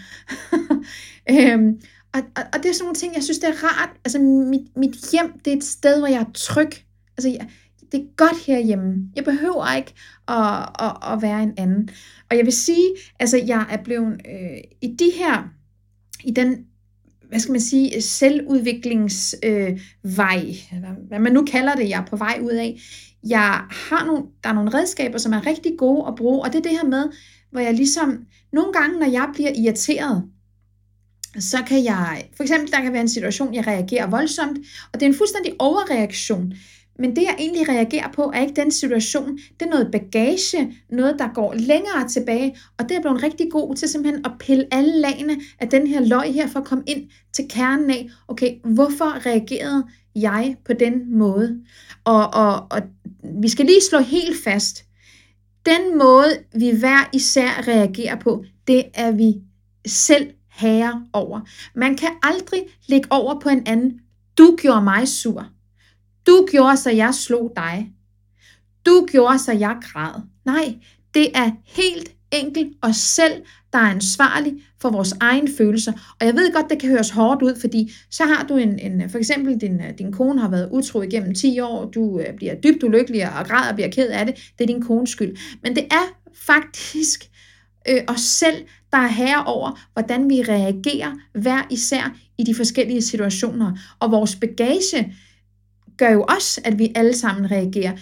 [1.30, 1.80] øhm,
[2.15, 3.91] og, og, og det er sådan nogle ting, jeg synes, det er rart.
[4.05, 6.71] Altså, mit, mit hjem, det er et sted, hvor jeg er tryg.
[7.17, 7.49] Altså, jeg,
[7.93, 8.95] det er godt herhjemme.
[9.17, 9.95] Jeg behøver ikke
[10.29, 11.89] at, at, at være en anden.
[12.31, 12.89] Og jeg vil sige,
[13.21, 15.49] altså, jeg er blevet øh, i de her,
[16.25, 16.67] i den
[17.29, 20.45] hvad skal man sige, selvudviklingsvej, øh, vej,
[21.09, 22.81] hvad man nu kalder det, jeg er på vej ud af.
[23.29, 26.59] Jeg har nogle, der er nogle redskaber, som er rigtig gode at bruge, og det
[26.59, 27.05] er det her med,
[27.51, 30.25] hvor jeg ligesom, nogle gange, når jeg bliver irriteret,
[31.39, 34.59] så kan jeg, for eksempel, der kan være en situation, jeg reagerer voldsomt,
[34.93, 36.53] og det er en fuldstændig overreaktion.
[36.99, 39.37] Men det, jeg egentlig reagerer på, er ikke den situation.
[39.37, 43.74] Det er noget bagage, noget, der går længere tilbage, og det er blevet rigtig god
[43.74, 47.11] til simpelthen at pille alle lagene af den her løg her, for at komme ind
[47.32, 51.61] til kernen af, okay, hvorfor reagerede jeg på den måde?
[52.05, 52.82] Og, og, og
[53.41, 54.85] vi skal lige slå helt fast.
[55.66, 59.35] Den måde, vi hver især reagerer på, det er vi
[59.87, 61.41] selv herre over.
[61.75, 64.01] Man kan aldrig lægge over på en anden.
[64.39, 65.47] Du gjorde mig sur.
[66.27, 67.93] Du gjorde, så jeg slog dig.
[68.87, 70.21] Du gjorde, så jeg græd.
[70.45, 70.75] Nej,
[71.15, 73.43] det er helt enkelt os selv,
[73.73, 75.93] der er ansvarlig for vores egen følelser.
[76.21, 79.11] Og jeg ved godt, det kan høres hårdt ud, fordi så har du en, en
[79.11, 82.55] for eksempel din, øh, din kone har været utro igennem 10 år, du øh, bliver
[82.55, 85.37] dybt ulykkelig og græder og bliver ked af det, det er din kones skyld.
[85.63, 87.31] Men det er faktisk
[87.89, 88.57] øh, os selv,
[88.93, 93.78] der er herre over, hvordan vi reagerer hver især i de forskellige situationer.
[94.01, 95.14] Og vores bagage
[95.97, 97.93] gør jo også, at vi alle sammen reagerer.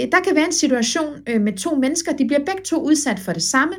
[0.00, 3.18] Øh, der kan være en situation øh, med to mennesker, de bliver begge to udsat
[3.18, 3.74] for det samme,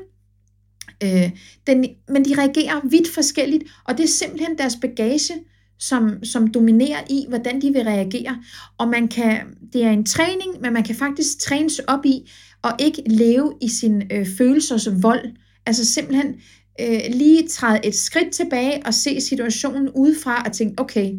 [1.03, 1.32] øh,
[1.68, 5.34] den, men de reagerer vidt forskelligt, og det er simpelthen deres bagage,
[5.80, 8.43] som, som dominerer i, hvordan de vil reagere.
[8.78, 9.41] Og man kan,
[9.74, 12.32] det er en træning, men man kan faktisk trænes op i,
[12.62, 15.32] og ikke leve i sin øh, følelsers vold.
[15.66, 16.36] Altså simpelthen
[16.82, 21.14] øh, lige træde et skridt tilbage og se situationen udefra og tænke, okay,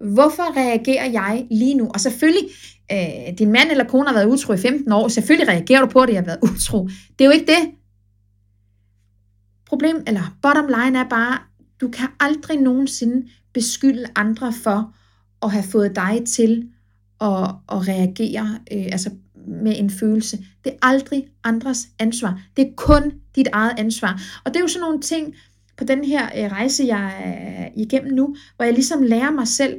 [0.00, 1.90] hvorfor reagerer jeg lige nu?
[1.94, 2.48] Og selvfølgelig,
[2.92, 6.00] øh, din mand eller kone har været utro i 15 år, selvfølgelig reagerer du på,
[6.00, 6.88] at jeg har været utro.
[7.18, 7.70] Det er jo ikke det.
[9.66, 11.38] Problem, eller bottom line er bare,
[11.80, 14.94] du kan aldrig nogensinde beskylde andre for
[15.42, 16.68] at have fået dig til
[17.20, 19.10] at, at reagere øh, altså
[19.46, 20.38] med en følelse.
[20.64, 22.42] Det er aldrig andres ansvar.
[22.56, 24.20] Det er kun dit eget ansvar.
[24.44, 25.34] Og det er jo sådan nogle ting
[25.76, 29.74] på den her øh, rejse, jeg er igennem nu, hvor jeg ligesom lærer mig selv,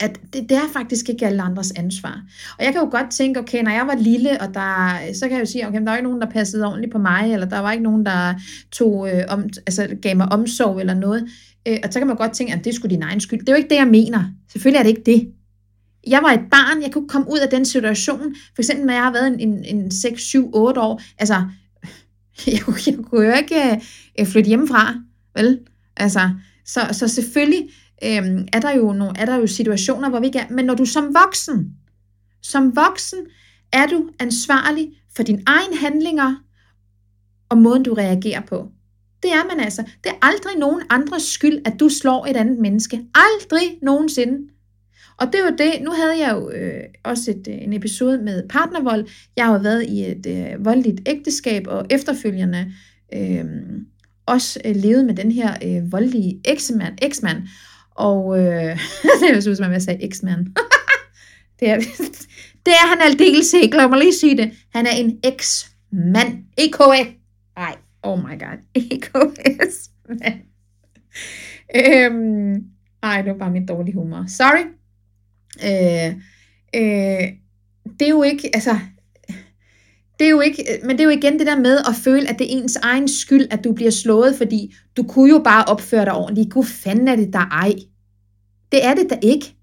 [0.00, 2.22] at det, det er faktisk ikke alle andres ansvar.
[2.58, 5.32] Og jeg kan jo godt tænke, okay, når jeg var lille, og der, så kan
[5.32, 7.58] jeg jo sige, okay, der var ikke nogen, der passede ordentligt på mig, eller der
[7.58, 8.34] var ikke nogen, der
[8.72, 11.28] tog, øh, om, altså, gav mig omsorg eller noget.
[11.68, 13.40] Øh, og så kan man godt tænke, at det skulle din egen skyld.
[13.40, 14.24] Det er jo ikke det, jeg mener.
[14.52, 15.32] Selvfølgelig er det ikke det.
[16.06, 18.34] Jeg var et barn, jeg kunne komme ud af den situation.
[18.54, 21.02] For eksempel, når jeg har været en, en, en 6, 7, 8 år.
[21.18, 21.34] Altså,
[22.46, 23.80] jeg, jeg kunne jo ikke
[24.20, 24.94] øh, flytte hjemmefra,
[25.36, 25.60] vel?
[25.96, 26.30] Altså,
[26.64, 27.68] så, så selvfølgelig
[28.04, 30.46] øh, er, der jo nogle, er der jo situationer, hvor vi ikke er.
[30.50, 31.72] Men når du som voksen,
[32.42, 33.18] som voksen,
[33.72, 36.34] er du ansvarlig for dine egne handlinger
[37.48, 38.68] og måden, du reagerer på.
[39.22, 39.82] Det er man altså.
[40.04, 43.04] Det er aldrig nogen andres skyld, at du slår et andet menneske.
[43.14, 44.48] Aldrig nogensinde.
[45.18, 48.48] Og det var det, nu havde jeg jo øh, også et, øh, en episode med
[48.48, 49.06] partnervold.
[49.36, 52.72] Jeg har jo været i et øh, voldeligt ægteskab, og efterfølgende
[53.14, 53.44] øh,
[54.26, 56.98] også øh, levet med den her øh, voldelige eksmand.
[57.02, 57.38] eksmand.
[57.90, 58.44] Og øh,
[59.20, 60.46] det er jo som om jeg sagde eksmand.
[61.60, 61.76] det, er,
[62.66, 64.52] det er han aldeles ikke, lad mig lige sige det.
[64.74, 66.44] Han er en eksmand.
[66.58, 67.08] EKS.
[67.56, 68.58] Nej, oh my god.
[68.74, 69.90] EKS.
[70.08, 70.40] mand.
[71.76, 72.64] øhm,
[73.02, 74.24] ej, det var bare mit dårlige humor.
[74.28, 74.77] Sorry.
[75.64, 76.14] Øh,
[76.74, 77.28] øh,
[78.00, 78.78] det er jo ikke, altså,
[80.18, 82.38] det er jo ikke, men det er jo igen det der med at føle, at
[82.38, 86.04] det er ens egen skyld, at du bliver slået, fordi du kunne jo bare opføre
[86.04, 86.50] dig ordentligt.
[86.50, 87.74] Gud fanden er det der ej.
[88.72, 89.54] Det er det da ikke.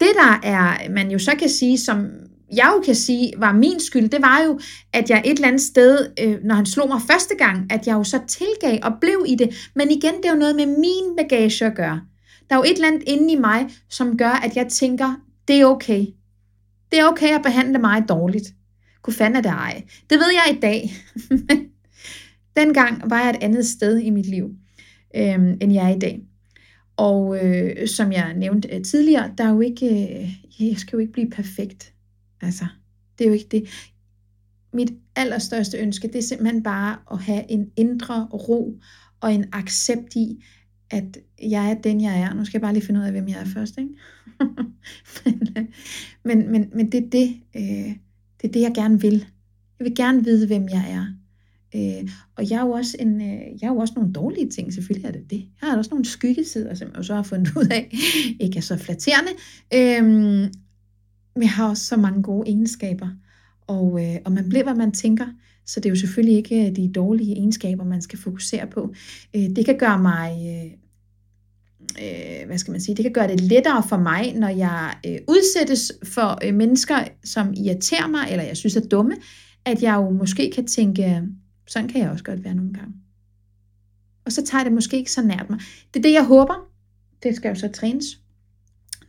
[0.00, 2.06] Det der er, man jo så kan sige, som
[2.52, 4.60] jeg jo kan sige, var min skyld, det var jo,
[4.92, 7.94] at jeg et eller andet sted, øh, når han slog mig første gang, at jeg
[7.94, 9.70] jo så tilgav og blev i det.
[9.74, 12.00] Men igen, det er jo noget med min bagage at gøre.
[12.50, 15.14] Der er jo et eller andet inde i mig, som gør, at jeg tænker,
[15.48, 16.06] det er okay.
[16.92, 18.54] Det er okay at behandle mig dårligt.
[19.02, 19.84] Kunne fanden er det ej.
[20.10, 20.90] Det ved jeg i dag.
[22.56, 24.50] Dengang var jeg et andet sted i mit liv,
[25.16, 26.22] øh, end jeg er i dag.
[26.96, 31.00] Og øh, som jeg nævnte øh, tidligere, der er jo ikke, øh, jeg skal jo
[31.00, 31.92] ikke blive perfekt.
[32.40, 32.66] Altså,
[33.18, 33.68] det er jo ikke det.
[34.72, 38.80] Mit allerstørste ønske, det er simpelthen bare at have en indre ro
[39.20, 40.44] og en accept i,
[40.90, 42.34] at jeg er den, jeg er.
[42.34, 43.90] Nu skal jeg bare lige finde ud af, hvem jeg er først, ikke?
[45.24, 45.64] men, øh,
[46.24, 47.94] men, men, men det er det, øh,
[48.42, 49.26] det er det, jeg gerne vil.
[49.78, 51.06] Jeg vil gerne vide, hvem jeg er.
[51.76, 54.72] Øh, og jeg er, jo også en, øh, jeg er jo også nogle dårlige ting,
[54.72, 55.36] selvfølgelig er det det.
[55.36, 57.96] Jeg har også nogle skyggesider, som jeg så har fundet ud af,
[58.40, 59.30] ikke er så flatterende.
[59.74, 60.04] Øh,
[61.34, 63.08] men jeg har også så mange gode egenskaber.
[63.66, 65.26] Og, øh, og man bliver, hvad man tænker.
[65.66, 68.94] Så det er jo selvfølgelig ikke øh, de dårlige egenskaber, man skal fokusere på.
[69.36, 70.32] Øh, det kan gøre mig...
[70.32, 70.85] Øh,
[72.02, 75.18] øh, hvad skal man sige, det kan gøre det lettere for mig, når jeg øh,
[75.28, 79.16] udsættes for øh, mennesker, som irriterer mig, eller jeg synes er dumme,
[79.64, 81.22] at jeg jo måske kan tænke,
[81.66, 82.94] sådan kan jeg også godt være nogle gange.
[84.24, 85.60] Og så tager det måske ikke så nært mig.
[85.94, 86.70] Det er det, jeg håber.
[87.22, 88.04] Det skal jo så trænes.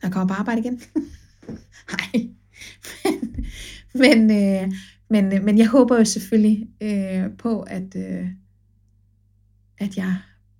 [0.04, 0.82] Jeg kommer på arbejde igen.
[1.92, 2.28] Nej.
[3.94, 4.74] men, men, øh,
[5.10, 8.28] men, øh, men jeg håber jo selvfølgelig øh, på, at, øh,
[9.78, 10.18] at jeg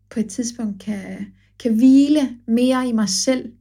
[0.10, 1.28] på et tidspunkt kan,
[1.60, 3.52] kan hvile mere i mig selv.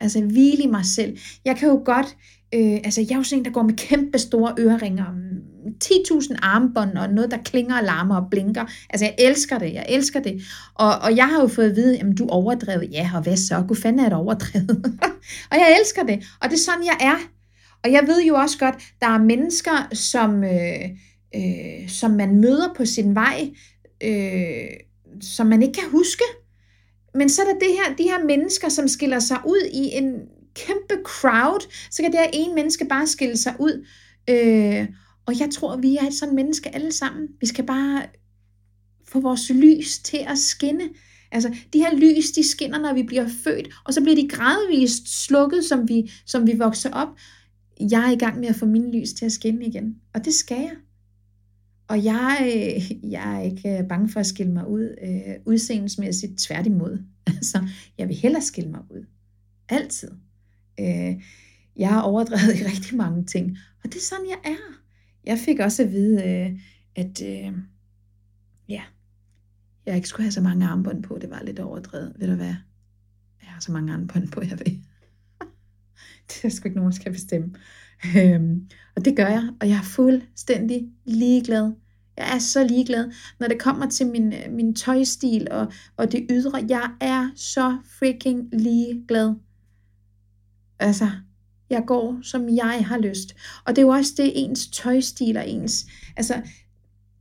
[0.00, 1.18] Altså hvile i mig selv.
[1.44, 2.16] Jeg kan jo godt,
[2.54, 5.04] øh, altså jeg er jo sådan en, der går med kæmpe store øreringer,
[5.84, 8.64] 10.000 armbånd og noget, der klinger og larmer og blinker.
[8.90, 10.42] Altså jeg elsker det, jeg elsker det.
[10.74, 12.88] Og, og jeg har jo fået at vide, at du overdrevet.
[12.92, 13.64] Ja, og hvad så?
[13.68, 14.98] Gud fanden er det overdrevet?
[15.50, 17.16] og jeg elsker det, og det er sådan, jeg er.
[17.84, 20.84] Og jeg ved jo også godt, der er mennesker, som, øh,
[21.34, 23.50] øh, som man møder på sin vej,
[24.04, 24.70] øh,
[25.20, 26.24] som man ikke kan huske.
[27.14, 30.14] Men så er der det her, de her mennesker, som skiller sig ud i en
[30.54, 33.86] kæmpe crowd, så kan det her ene menneske bare skille sig ud.
[34.30, 34.88] Øh,
[35.26, 37.28] og jeg tror, vi er et sådan menneske alle sammen.
[37.40, 38.02] Vi skal bare
[39.08, 40.88] få vores lys til at skinne.
[41.32, 45.24] Altså, de her lys, de skinner, når vi bliver født, og så bliver de gradvist
[45.24, 47.08] slukket, som vi, som vi vokser op.
[47.90, 50.34] Jeg er i gang med at få min lys til at skinne igen, og det
[50.34, 50.76] skal jeg.
[51.92, 52.38] Og jeg,
[53.02, 56.98] jeg er ikke øh, bange for at skille mig ud øh, udseendemæssigt, tværtimod.
[57.26, 57.68] Altså,
[57.98, 59.06] jeg vil hellere skille mig ud.
[59.68, 60.10] Altid.
[60.80, 61.22] Øh,
[61.76, 64.80] jeg har overdrevet i rigtig mange ting, og det er sådan, jeg er.
[65.24, 66.60] Jeg fik også at vide, øh,
[66.96, 67.52] at øh,
[68.68, 68.82] ja,
[69.86, 71.18] jeg ikke skulle have så mange armbånd på.
[71.20, 72.12] Det var lidt overdrevet.
[72.18, 72.54] Ved du hvad?
[73.42, 74.76] Jeg har så mange armbånd på, jeg ved.
[76.42, 77.54] det er sgu ikke nogen, der skal bestemme.
[78.16, 81.72] Øhm, og det gør jeg, og jeg er fuldstændig ligeglad.
[82.16, 86.64] Jeg er så ligeglad, når det kommer til min, min tøjstil og, og det ydre.
[86.68, 89.34] Jeg er så freaking ligeglad.
[90.78, 91.10] Altså,
[91.70, 93.36] jeg går, som jeg har lyst.
[93.64, 96.42] Og det er jo også det, ens tøjstil og ens, altså,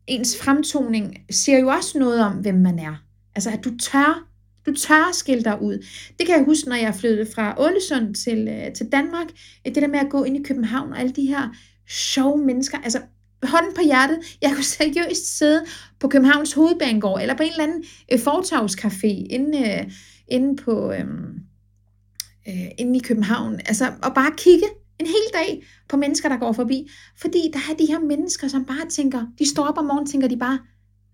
[0.08, 2.96] ens fremtoning siger jo også noget om, hvem man er.
[3.36, 4.28] Altså, at du tør,
[4.66, 5.86] du tør skille dig ud.
[6.20, 9.28] Det kan jeg huske, når jeg flyttede fra Ålesund til, øh, til Danmark.
[9.68, 11.50] Øh, det der med at gå ind i København og alle de her
[11.90, 12.78] sjove mennesker.
[12.78, 13.02] Altså,
[13.44, 15.66] hånden på hjertet, jeg kunne seriøst sidde
[16.00, 18.20] på Københavns Hovedbanegård, eller på en eller anden øh,
[19.30, 19.92] inde, øh,
[20.28, 20.92] inde på...
[20.92, 21.06] Øh,
[22.48, 24.66] øh, inde i København, altså og bare kigge
[25.00, 28.66] en hel dag på mennesker, der går forbi, fordi der er de her mennesker, som
[28.66, 30.60] bare tænker, de står op om morgenen, tænker de bare,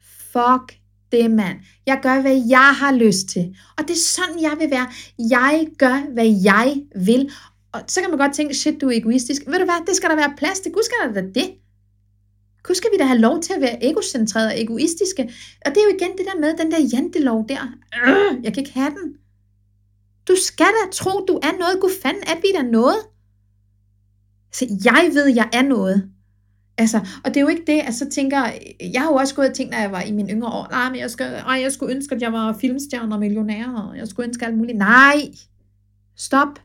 [0.01, 0.79] fuck
[1.11, 4.71] det mand, jeg gør, hvad jeg har lyst til, og det er sådan, jeg vil
[4.71, 4.87] være,
[5.29, 7.31] jeg gør, hvad jeg vil,
[7.71, 10.09] og så kan man godt tænke, shit, du er egoistisk, ved du hvad, det skal
[10.09, 11.51] der være plads til, gud skal der da det,
[12.63, 15.23] Gud skal vi da have lov til at være egocentrerede og egoistiske,
[15.65, 17.61] og det er jo igen det der med, den der jantelov der,
[18.07, 19.13] øh, jeg kan ikke have den,
[20.27, 21.81] du skal da tro, du er noget.
[21.81, 22.97] Gud fanden, er vi da noget?
[24.53, 26.11] Så jeg ved, jeg er noget.
[26.77, 28.51] Altså, og det er jo ikke det, at så tænker,
[28.93, 30.89] jeg har jo også gået og tænkt, når jeg var i mine yngre år, nej,
[30.89, 34.07] men jeg, skal, ej, jeg skulle ønske, at jeg var filmstjerne og millionær, og jeg
[34.07, 34.77] skulle ønske alt muligt.
[34.77, 35.15] Nej,
[36.15, 36.59] stop.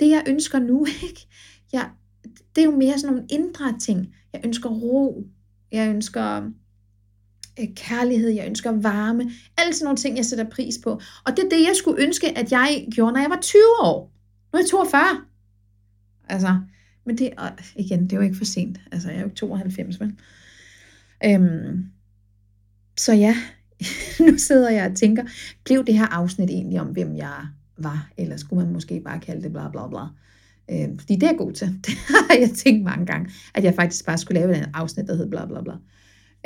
[0.00, 1.26] Det jeg ønsker nu, ikke?
[1.72, 1.88] Jeg,
[2.56, 4.14] det er jo mere sådan nogle indre ting.
[4.32, 5.24] Jeg ønsker ro.
[5.72, 6.42] Jeg ønsker
[7.60, 10.90] øh, kærlighed, jeg ønsker varme, alle sådan nogle ting, jeg sætter pris på.
[11.24, 14.12] Og det er det, jeg skulle ønske, at jeg gjorde, når jeg var 20 år.
[14.52, 15.02] Nu er jeg 42.
[16.28, 16.60] Altså,
[17.10, 18.80] men det, og igen, det er jo ikke for sent.
[18.92, 20.18] Altså, jeg er jo 92, men.
[21.24, 21.84] Øhm,
[22.96, 23.36] så ja,
[24.26, 25.24] nu sidder jeg og tænker,
[25.64, 27.46] blev det her afsnit egentlig om, hvem jeg
[27.78, 30.00] var, eller skulle man måske bare kalde det bla bla bla.
[30.70, 31.68] Øhm, fordi det er jeg god til.
[31.86, 35.16] Det har jeg tænkt mange gange, at jeg faktisk bare skulle lave et afsnit, der
[35.16, 35.74] hed bla bla bla.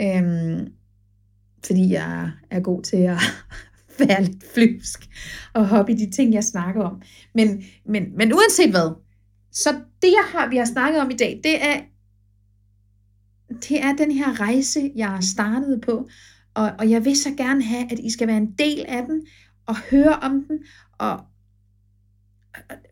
[0.00, 0.72] Øhm,
[1.66, 3.18] fordi jeg er god til at
[3.98, 5.08] være lidt flyvsk
[5.52, 7.02] og hoppe i de ting, jeg snakker om.
[7.34, 9.03] Men, men, men uanset hvad,
[9.54, 9.70] så
[10.02, 11.80] det, jeg har, vi har snakket om i dag, det er,
[13.68, 16.08] det er den her rejse, jeg har startet på,
[16.54, 19.26] og, og jeg vil så gerne have, at I skal være en del af den,
[19.66, 20.58] og høre om den,
[20.98, 21.20] og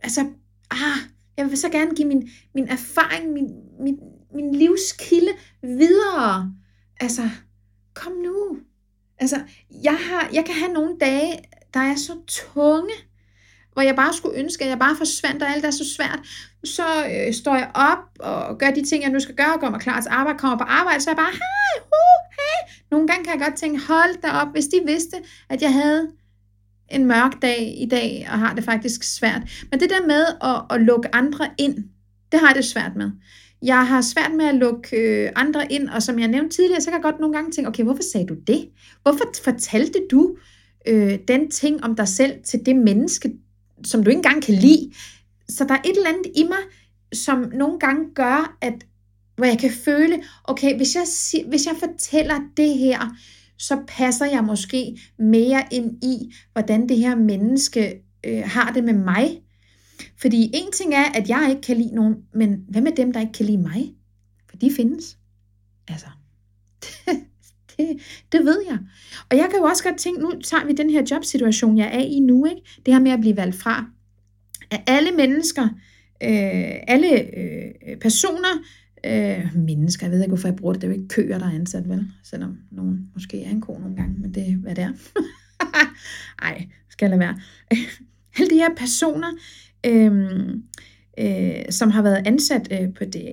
[0.03, 0.21] altså,
[0.71, 0.99] ah,
[1.37, 3.49] jeg vil så gerne give min, min erfaring, min,
[3.81, 3.99] min,
[4.35, 5.33] min livskilde
[5.63, 6.55] videre.
[7.01, 7.23] Altså,
[7.95, 8.59] kom nu.
[9.19, 9.37] Altså,
[9.83, 11.39] jeg, har, jeg kan have nogle dage,
[11.75, 12.95] der er så tunge,
[13.73, 16.21] hvor jeg bare skulle ønske, at jeg bare forsvandt, og alt er så svært.
[16.65, 19.71] Så øh, står jeg op og gør de ting, jeg nu skal gøre, og går
[19.71, 22.83] mig klar til arbejde, kommer på arbejde, så er jeg bare, hej, uh, hey.
[22.91, 25.17] Nogle gange kan jeg godt tænke, hold da op, hvis de vidste,
[25.49, 26.09] at jeg havde
[26.91, 29.43] en mørk dag i dag, og har det faktisk svært.
[29.71, 31.77] Men det der med at, at lukke andre ind,
[32.33, 33.11] det har jeg det svært med.
[33.63, 36.91] Jeg har svært med at lukke øh, andre ind, og som jeg nævnte tidligere, så
[36.91, 38.69] kan jeg godt nogle gange tænke, okay, hvorfor sagde du det?
[39.03, 40.37] Hvorfor fortalte du
[40.89, 43.33] øh, den ting om dig selv til det menneske,
[43.85, 44.93] som du ikke engang kan lide.
[45.49, 46.59] Så der er et eller andet i mig,
[47.13, 48.87] som nogle gange gør, at
[49.37, 51.05] hvor jeg kan føle, okay, hvis jeg,
[51.49, 53.17] hvis jeg fortæller det her,
[53.59, 58.95] så passer jeg måske mere ind i, hvordan det her menneske øh, har det med
[58.95, 59.43] mig.
[60.21, 63.21] Fordi en ting er, at jeg ikke kan lide nogen, men hvad med dem, der
[63.21, 63.95] ikke kan lide mig?
[64.51, 65.19] For de findes.
[65.89, 66.07] Altså,
[67.79, 68.01] det,
[68.33, 68.79] det, ved jeg.
[69.31, 72.01] Og jeg kan jo også godt tænke, nu tager vi den her jobsituation, jeg er
[72.01, 72.63] i nu, ikke?
[72.87, 73.87] det her med at blive valgt fra.
[74.71, 75.65] At alle mennesker,
[76.23, 78.63] øh, alle øh, personer,
[79.07, 81.47] øh, mennesker, jeg ved ikke, hvorfor jeg bruger det, det er jo ikke køer, der
[81.47, 82.07] er ansat, vel?
[82.25, 84.93] Selvom nogen måske er en ko nogle gange, men det er, hvad det er.
[86.49, 87.41] Ej, skal jeg lade være.
[88.39, 89.33] alle de her personer,
[89.87, 90.13] øh,
[91.19, 93.33] øh, som har været ansat øh, på det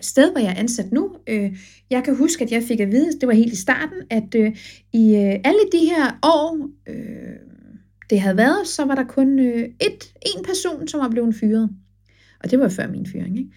[0.00, 1.16] sted, hvor jeg er ansat nu.
[1.26, 1.58] Øh,
[1.90, 4.56] jeg kan huske, at jeg fik at vide, det var helt i starten, at øh,
[4.92, 7.36] i øh, alle de her år, øh,
[8.10, 11.70] det havde været, så var der kun øh, et, en person, som var blevet fyret.
[12.44, 13.50] Og det var før min fyring, ikke?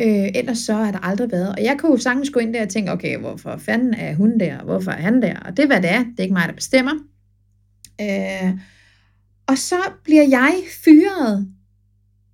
[0.00, 1.48] Øh, ellers så har der aldrig været.
[1.48, 4.40] Og jeg kunne jo sagtens gå ind der og tænke, okay, hvorfor fanden er hun
[4.40, 4.64] der?
[4.64, 5.40] Hvorfor er han der?
[5.40, 5.98] Og det er, hvad det er.
[5.98, 6.92] Det er ikke mig, der bestemmer.
[8.00, 8.58] Øh,
[9.46, 11.48] og så bliver jeg fyret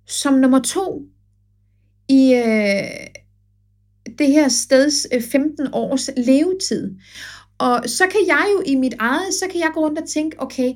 [0.07, 1.05] som nummer to
[2.09, 3.07] i øh,
[4.17, 6.95] det her steds øh, 15 års levetid.
[7.57, 10.41] Og så kan jeg jo i mit eget, så kan jeg gå rundt og tænke,
[10.41, 10.73] okay,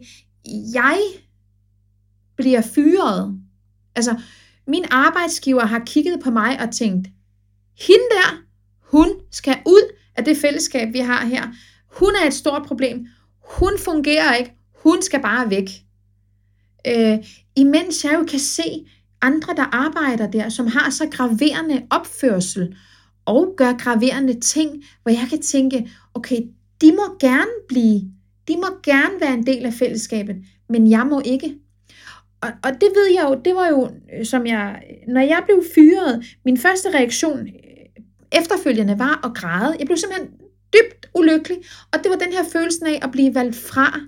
[0.73, 0.99] jeg
[2.37, 3.39] bliver fyret.
[3.95, 4.21] Altså,
[4.67, 7.07] min arbejdsgiver har kigget på mig og tænkt,
[7.79, 8.37] hende der,
[8.81, 11.47] hun skal ud af det fællesskab, vi har her.
[11.91, 13.07] Hun er et stort problem.
[13.43, 14.53] Hun fungerer ikke.
[14.83, 15.69] Hun skal bare væk.
[16.87, 17.17] Øh,
[17.55, 18.87] imens jeg jo kan se
[19.21, 22.75] andre, der arbejder der, som har så graverende opførsel,
[23.27, 26.41] og gør graverende ting, hvor jeg kan tænke, okay,
[26.81, 28.01] de må gerne blive,
[28.47, 30.35] de må gerne være en del af fællesskabet,
[30.69, 31.55] men jeg må ikke.
[32.41, 35.63] Og, og det ved jeg jo, det var jo, øh, som jeg, når jeg blev
[35.75, 37.49] fyret, min første reaktion øh,
[38.31, 39.75] efterfølgende var at græde.
[39.79, 40.29] Jeg blev simpelthen
[40.73, 41.57] dybt ulykkelig,
[41.93, 43.99] og det var den her følelse af at blive valgt fra.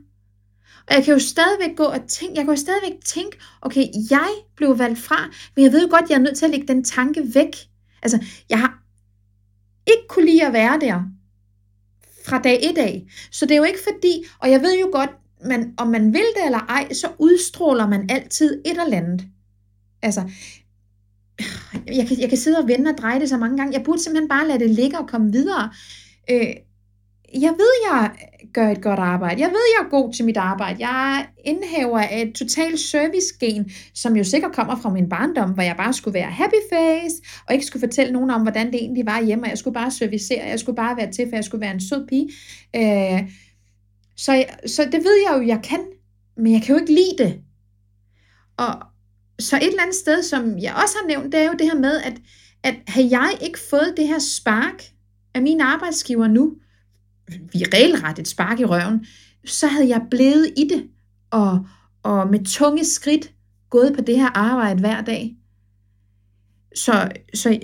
[0.88, 4.30] Og jeg kan jo stadigvæk gå og tænke, jeg kan jo stadigvæk tænke, okay, jeg
[4.56, 6.68] blev valgt fra, men jeg ved jo godt, at jeg er nødt til at lægge
[6.68, 7.56] den tanke væk.
[8.02, 8.80] Altså, jeg har
[9.90, 11.04] ikke kunne lide at være der
[12.26, 13.06] fra dag et af.
[13.32, 15.10] Så det er jo ikke fordi, og jeg ved jo godt,
[15.46, 19.28] man, om man vil det eller ej, så udstråler man altid et eller andet.
[20.02, 20.22] Altså,
[21.88, 23.74] jeg kan, jeg kan sidde og vende og dreje det så mange gange.
[23.74, 25.72] Jeg burde simpelthen bare lade det ligge og komme videre.
[26.32, 26.54] Øh,
[27.34, 28.12] jeg ved, jeg
[28.54, 29.42] gør et godt arbejde.
[29.42, 30.88] Jeg ved, jeg er god til mit arbejde.
[30.88, 35.64] Jeg indhæver indhaver af et totalt servicegen, som jo sikkert kommer fra min barndom, hvor
[35.64, 37.16] jeg bare skulle være happy face,
[37.48, 39.92] og ikke skulle fortælle nogen om, hvordan det egentlig var hjemme, og jeg skulle bare
[39.92, 42.30] servicere, jeg skulle bare være til, for jeg skulle være en sød pige.
[42.76, 43.32] Øh,
[44.18, 45.80] så, så det ved jeg jo, jeg kan,
[46.38, 47.42] men jeg kan jo ikke lide det.
[48.58, 48.74] Og
[49.40, 51.80] så et eller andet sted, som jeg også har nævnt, det er jo det her
[51.80, 52.14] med, at,
[52.64, 54.84] at har jeg ikke fået det her spark
[55.34, 56.54] af min arbejdsgiver nu,
[57.54, 59.06] vi regelret et spark i røven,
[59.46, 60.90] så havde jeg blevet i det,
[61.32, 61.66] og,
[62.04, 63.34] og med tunge skridt
[63.70, 65.36] gået på det her arbejde hver dag.
[66.76, 67.60] Så, så,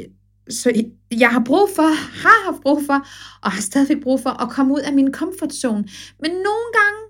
[0.49, 3.07] så jeg har brug for, har haft brug for,
[3.41, 5.87] og har stadigvæk brug for at komme ud af min comfort zone.
[6.19, 7.01] Men nogle gange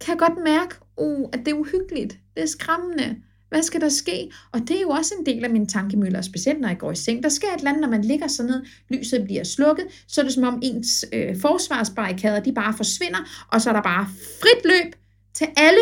[0.00, 3.16] kan jeg godt mærke, uh, at det er uhyggeligt, det er skræmmende,
[3.50, 4.30] hvad skal der ske?
[4.52, 6.96] Og det er jo også en del af min tankemøller, specielt når jeg går i
[6.96, 7.22] seng.
[7.22, 10.24] Der sker et eller andet, når man ligger sådan ned, lyset bliver slukket, så er
[10.24, 14.08] det som om ens øh, forsvarsbarrikader, de bare forsvinder, og så er der bare
[14.40, 14.94] frit løb
[15.34, 15.80] til alle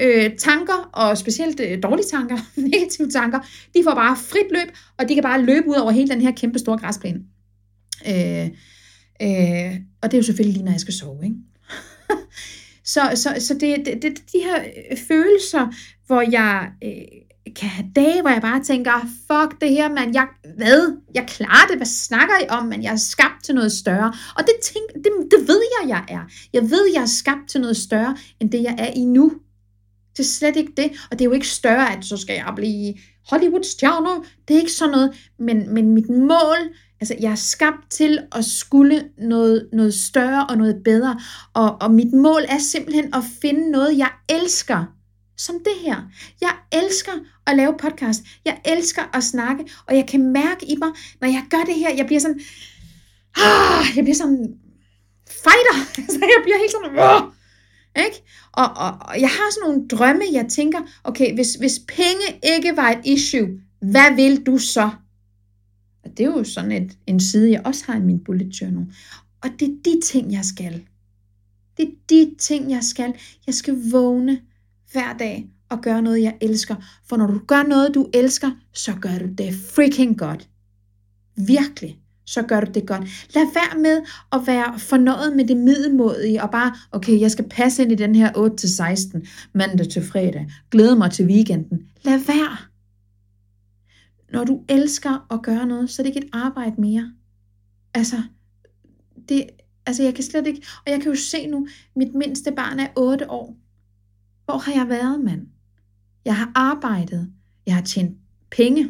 [0.00, 2.38] øh, tanker, og specielt øh, dårlige tanker,
[2.70, 3.38] negative tanker,
[3.74, 6.32] de får bare frit løb, og de kan bare løbe ud over hele den her
[6.32, 7.20] kæmpe store græsplæne.
[8.08, 8.46] Øh,
[9.22, 11.36] øh, og det er jo selvfølgelig lige, når jeg skal sove, ikke?
[12.92, 15.74] så så, så det, det, det, de her øh, følelser,
[16.10, 20.26] hvor jeg øh, kan have dage, hvor jeg bare tænker, fuck det her, mand, jeg,
[20.56, 20.96] hvad?
[21.14, 24.12] Jeg klarer det, hvad snakker I om, men jeg er skabt til noget større.
[24.36, 26.24] Og det, tænk, det, det ved jeg, jeg er.
[26.52, 29.32] Jeg ved, jeg er skabt til noget større, end det jeg er i nu.
[30.12, 32.52] Det er slet ikke det, og det er jo ikke større, at så skal jeg
[32.56, 32.94] blive
[33.30, 34.24] Hollywood-stjerne.
[34.48, 36.60] Det er ikke sådan noget, men, men mit mål,
[37.00, 41.20] altså jeg er skabt til at skulle noget, noget større og noget bedre,
[41.54, 44.84] og, og mit mål er simpelthen at finde noget, jeg elsker,
[45.40, 45.96] som det her.
[46.40, 47.12] Jeg elsker
[47.46, 48.22] at lave podcast.
[48.44, 50.88] Jeg elsker at snakke, og jeg kan mærke i mig,
[51.20, 52.40] når jeg gør det her, jeg bliver sådan,
[53.36, 54.54] ah, jeg bliver sådan
[55.26, 55.76] fighter.
[55.94, 57.32] Så altså, jeg bliver helt sådan, uh,
[58.04, 58.22] ikke?
[58.52, 62.26] Og, og, og jeg har sådan nogle drømme, jeg tænker, okay, hvis, hvis penge
[62.56, 63.48] ikke var et issue,
[63.80, 64.90] hvad vil du så?
[66.04, 68.86] Og det er jo sådan et, en side, jeg også har i min bullet journal.
[69.42, 70.84] Og det er de ting, jeg skal.
[71.76, 73.14] Det er de ting, jeg skal.
[73.46, 74.40] Jeg skal vågne
[74.92, 76.76] hver dag og gøre noget, jeg elsker.
[77.08, 80.48] For når du gør noget, du elsker, så gør du det freaking godt.
[81.36, 83.02] Virkelig så gør du det godt.
[83.34, 87.82] Lad være med at være fornøjet med det middelmådige, og bare, okay, jeg skal passe
[87.82, 90.50] ind i den her 8-16, mandag til fredag.
[90.70, 91.78] Glæde mig til weekenden.
[92.02, 92.56] Lad være.
[94.32, 97.12] Når du elsker at gøre noget, så er det ikke et arbejde mere.
[97.94, 98.16] Altså,
[99.28, 99.46] det,
[99.86, 102.88] altså jeg kan slet ikke, og jeg kan jo se nu, mit mindste barn er
[102.96, 103.56] 8 år.
[104.50, 105.46] Hvor har jeg været, mand?
[106.24, 107.32] Jeg har arbejdet.
[107.66, 108.18] Jeg har tjent
[108.50, 108.88] penge.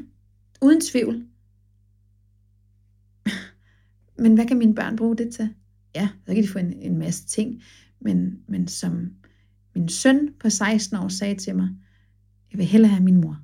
[0.62, 1.26] Uden tvivl.
[4.22, 5.54] Men hvad kan mine børn bruge det til?
[5.94, 7.62] Ja, så kan de få en, en masse ting.
[8.00, 9.10] Men, men som
[9.74, 11.68] min søn på 16 år sagde til mig,
[12.50, 13.40] jeg vil hellere have min mor.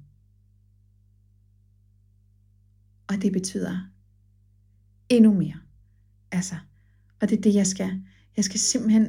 [3.08, 3.78] Og det betyder
[5.08, 5.58] endnu mere.
[6.30, 6.54] Altså,
[7.20, 8.02] og det er det, jeg skal.
[8.36, 9.02] Jeg skal simpelthen,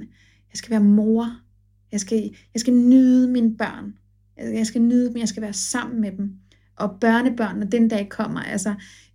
[0.51, 1.46] jeg skal være mor.
[1.91, 3.93] Jeg skal, jeg skal nyde mine børn.
[4.38, 6.31] Altså, jeg skal nyde dem, jeg skal være sammen med dem.
[6.75, 8.73] Og børnebørn, når den dag kommer, altså,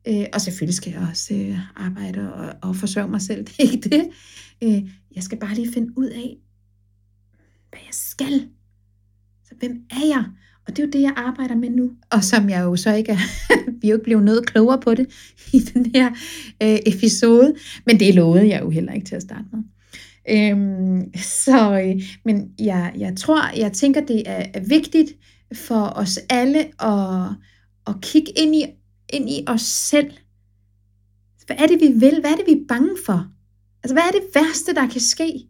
[0.09, 3.63] øh, og selvfølgelig skal jeg også øh, arbejde og, og forsørge mig selv, det er
[3.63, 4.11] ikke det.
[4.63, 6.37] Øh, jeg skal bare lige finde ud af,
[7.71, 8.49] hvad jeg skal.
[9.45, 10.25] Så hvem er jeg?
[10.67, 11.93] Og det er jo det, jeg arbejder med nu.
[12.11, 13.19] Og som jeg jo så ikke er,
[13.81, 15.07] vi er jo ikke blevet noget klogere på det
[15.53, 16.11] i den her
[16.63, 17.55] øh, episode.
[17.87, 19.63] Men det lovede jeg jo heller ikke til at starte med.
[20.31, 25.13] Øhm, så, øh, men jeg, jeg tror, jeg tænker, det er, er vigtigt
[25.55, 27.29] for os alle at,
[27.87, 28.67] at kigge ind i,
[29.09, 30.11] ind i os selv.
[31.47, 32.21] Hvad er det, vi vil?
[32.21, 33.27] Hvad er det, vi er bange for?
[33.83, 35.49] Altså, hvad er det værste, der kan ske?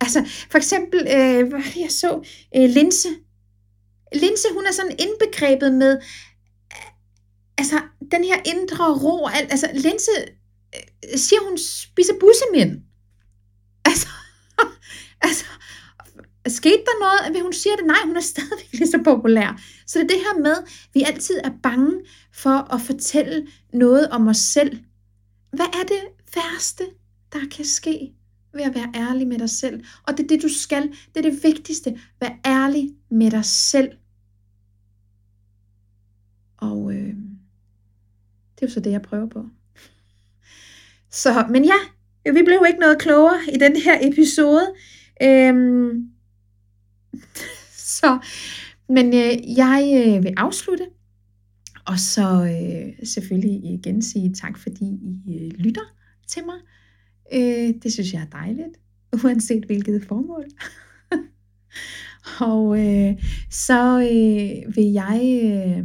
[0.00, 3.08] Altså, for eksempel, øh, hvad jeg så, øh, Linse.
[4.12, 5.98] Linse, hun er sådan indbegrebet med,
[7.58, 7.80] altså,
[8.12, 9.26] den her indre ro.
[9.26, 10.10] Altså, Linse
[10.74, 12.82] øh, siger, hun spiser bussemænd.
[15.20, 15.44] Altså,
[16.46, 17.86] skete der noget, Vil hun siger det?
[17.86, 19.60] Nej, hun er stadigvæk lige så populær.
[19.86, 21.92] Så det er det her med, at vi altid er bange
[22.32, 24.78] for at fortælle noget om os selv.
[25.50, 26.02] Hvad er det
[26.34, 26.84] værste,
[27.32, 28.12] der kan ske
[28.54, 29.84] ved at være ærlig med dig selv?
[30.02, 30.82] Og det er det, du skal.
[30.82, 32.00] Det er det vigtigste.
[32.20, 33.90] Vær ærlig med dig selv.
[36.56, 37.14] Og øh,
[38.54, 39.46] det er jo så det, jeg prøver på.
[41.10, 41.76] Så, men ja,
[42.32, 44.74] vi blev ikke noget klogere i den her episode.
[45.22, 46.10] Øhm,
[47.98, 48.18] så,
[48.88, 50.86] men øh, jeg øh, vil afslutte,
[51.86, 55.94] og så øh, selvfølgelig igen sige tak, fordi I øh, lytter
[56.26, 56.56] til mig.
[57.32, 58.80] Øh, det synes jeg er dejligt,
[59.24, 60.44] uanset hvilket formål.
[62.50, 65.84] og øh, så øh, vil jeg øh,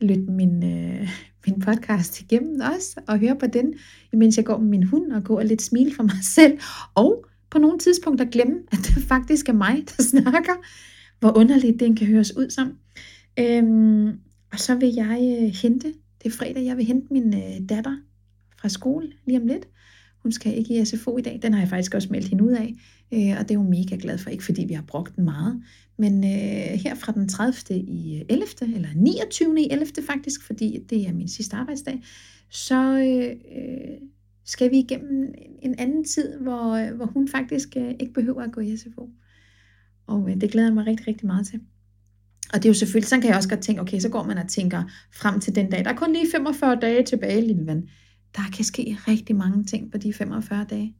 [0.00, 1.08] lytte min, øh,
[1.46, 3.74] min podcast igennem også, og høre på den,
[4.12, 6.58] imens jeg går med min hund, og gå og lidt smile for mig selv,
[6.94, 10.52] og på nogle tidspunkter glemme, at det faktisk er mig, der snakker,
[11.20, 12.78] hvor underligt den kan høres ud som.
[13.38, 14.08] Øhm,
[14.52, 15.88] og så vil jeg øh, hente,
[16.22, 17.96] det er fredag, jeg vil hente min øh, datter
[18.60, 19.68] fra skole lige om lidt.
[20.22, 22.52] Hun skal ikke i SFO i dag, den har jeg faktisk også meldt hende ud
[22.52, 22.74] af,
[23.12, 25.62] øh, og det er hun mega glad for, ikke fordi vi har brugt den meget,
[25.98, 27.78] men øh, her fra den 30.
[27.80, 28.74] i øh, 11.
[28.74, 29.60] eller 29.
[29.60, 29.86] i 11.
[30.06, 32.02] faktisk, fordi det er min sidste arbejdsdag,
[32.50, 34.08] så øh, øh
[34.48, 38.52] skal vi igennem en anden tid, hvor, øh, hvor hun faktisk øh, ikke behøver at
[38.52, 39.10] gå i SFO.
[40.06, 41.60] Og øh, det glæder jeg mig rigtig, rigtig meget til.
[42.52, 44.38] Og det er jo selvfølgelig, så kan jeg også godt tænke, okay, så går man
[44.38, 44.82] og tænker
[45.12, 45.84] frem til den dag.
[45.84, 47.88] Der er kun lige 45 dage tilbage, lille ven.
[48.36, 50.96] Der kan ske rigtig mange ting på de 45 dage.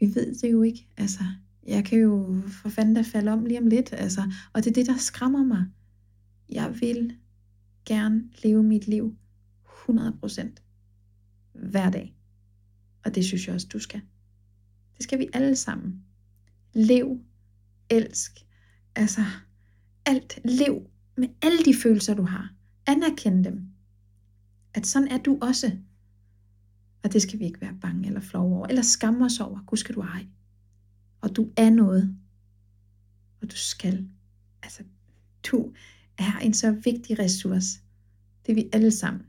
[0.00, 0.88] Vi ved det jo ikke.
[0.96, 1.20] Altså,
[1.66, 3.92] jeg kan jo for fanden da falde om lige om lidt.
[3.92, 5.64] Altså, og det er det, der skræmmer mig.
[6.48, 7.16] Jeg vil
[7.86, 9.16] gerne leve mit liv
[9.88, 10.48] 100%
[11.54, 12.19] hver dag.
[13.04, 14.00] Og det synes jeg også, du skal.
[14.96, 16.04] Det skal vi alle sammen.
[16.74, 17.20] Lev,
[17.90, 18.32] elsk,
[18.94, 19.24] altså
[20.06, 20.38] alt.
[20.44, 22.54] Lev med alle de følelser, du har.
[22.86, 23.62] Anerkend dem.
[24.74, 25.76] At sådan er du også.
[27.02, 29.64] Og det skal vi ikke være bange eller flove over, eller skamme os over.
[29.66, 30.26] Gud skal du ej.
[31.20, 32.16] Og du er noget.
[33.42, 34.08] Og du skal.
[34.62, 34.82] Altså,
[35.50, 35.72] du
[36.18, 37.80] er en så vigtig ressource.
[38.46, 39.26] Det er vi alle sammen.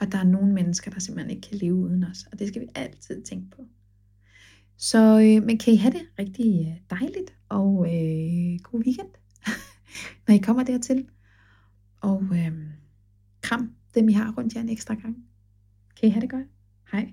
[0.00, 2.28] Og der er nogle mennesker, der simpelthen ikke kan leve uden os.
[2.32, 3.66] Og det skal vi altid tænke på.
[4.76, 9.10] Så øh, men kan I have det rigtig øh, dejligt, og øh, god weekend,
[10.28, 11.08] når I kommer dertil.
[12.00, 12.52] Og øh,
[13.42, 15.16] kram dem, I har rundt jer en ekstra gang.
[16.00, 16.46] Kan I have det godt?
[16.92, 17.12] Hej.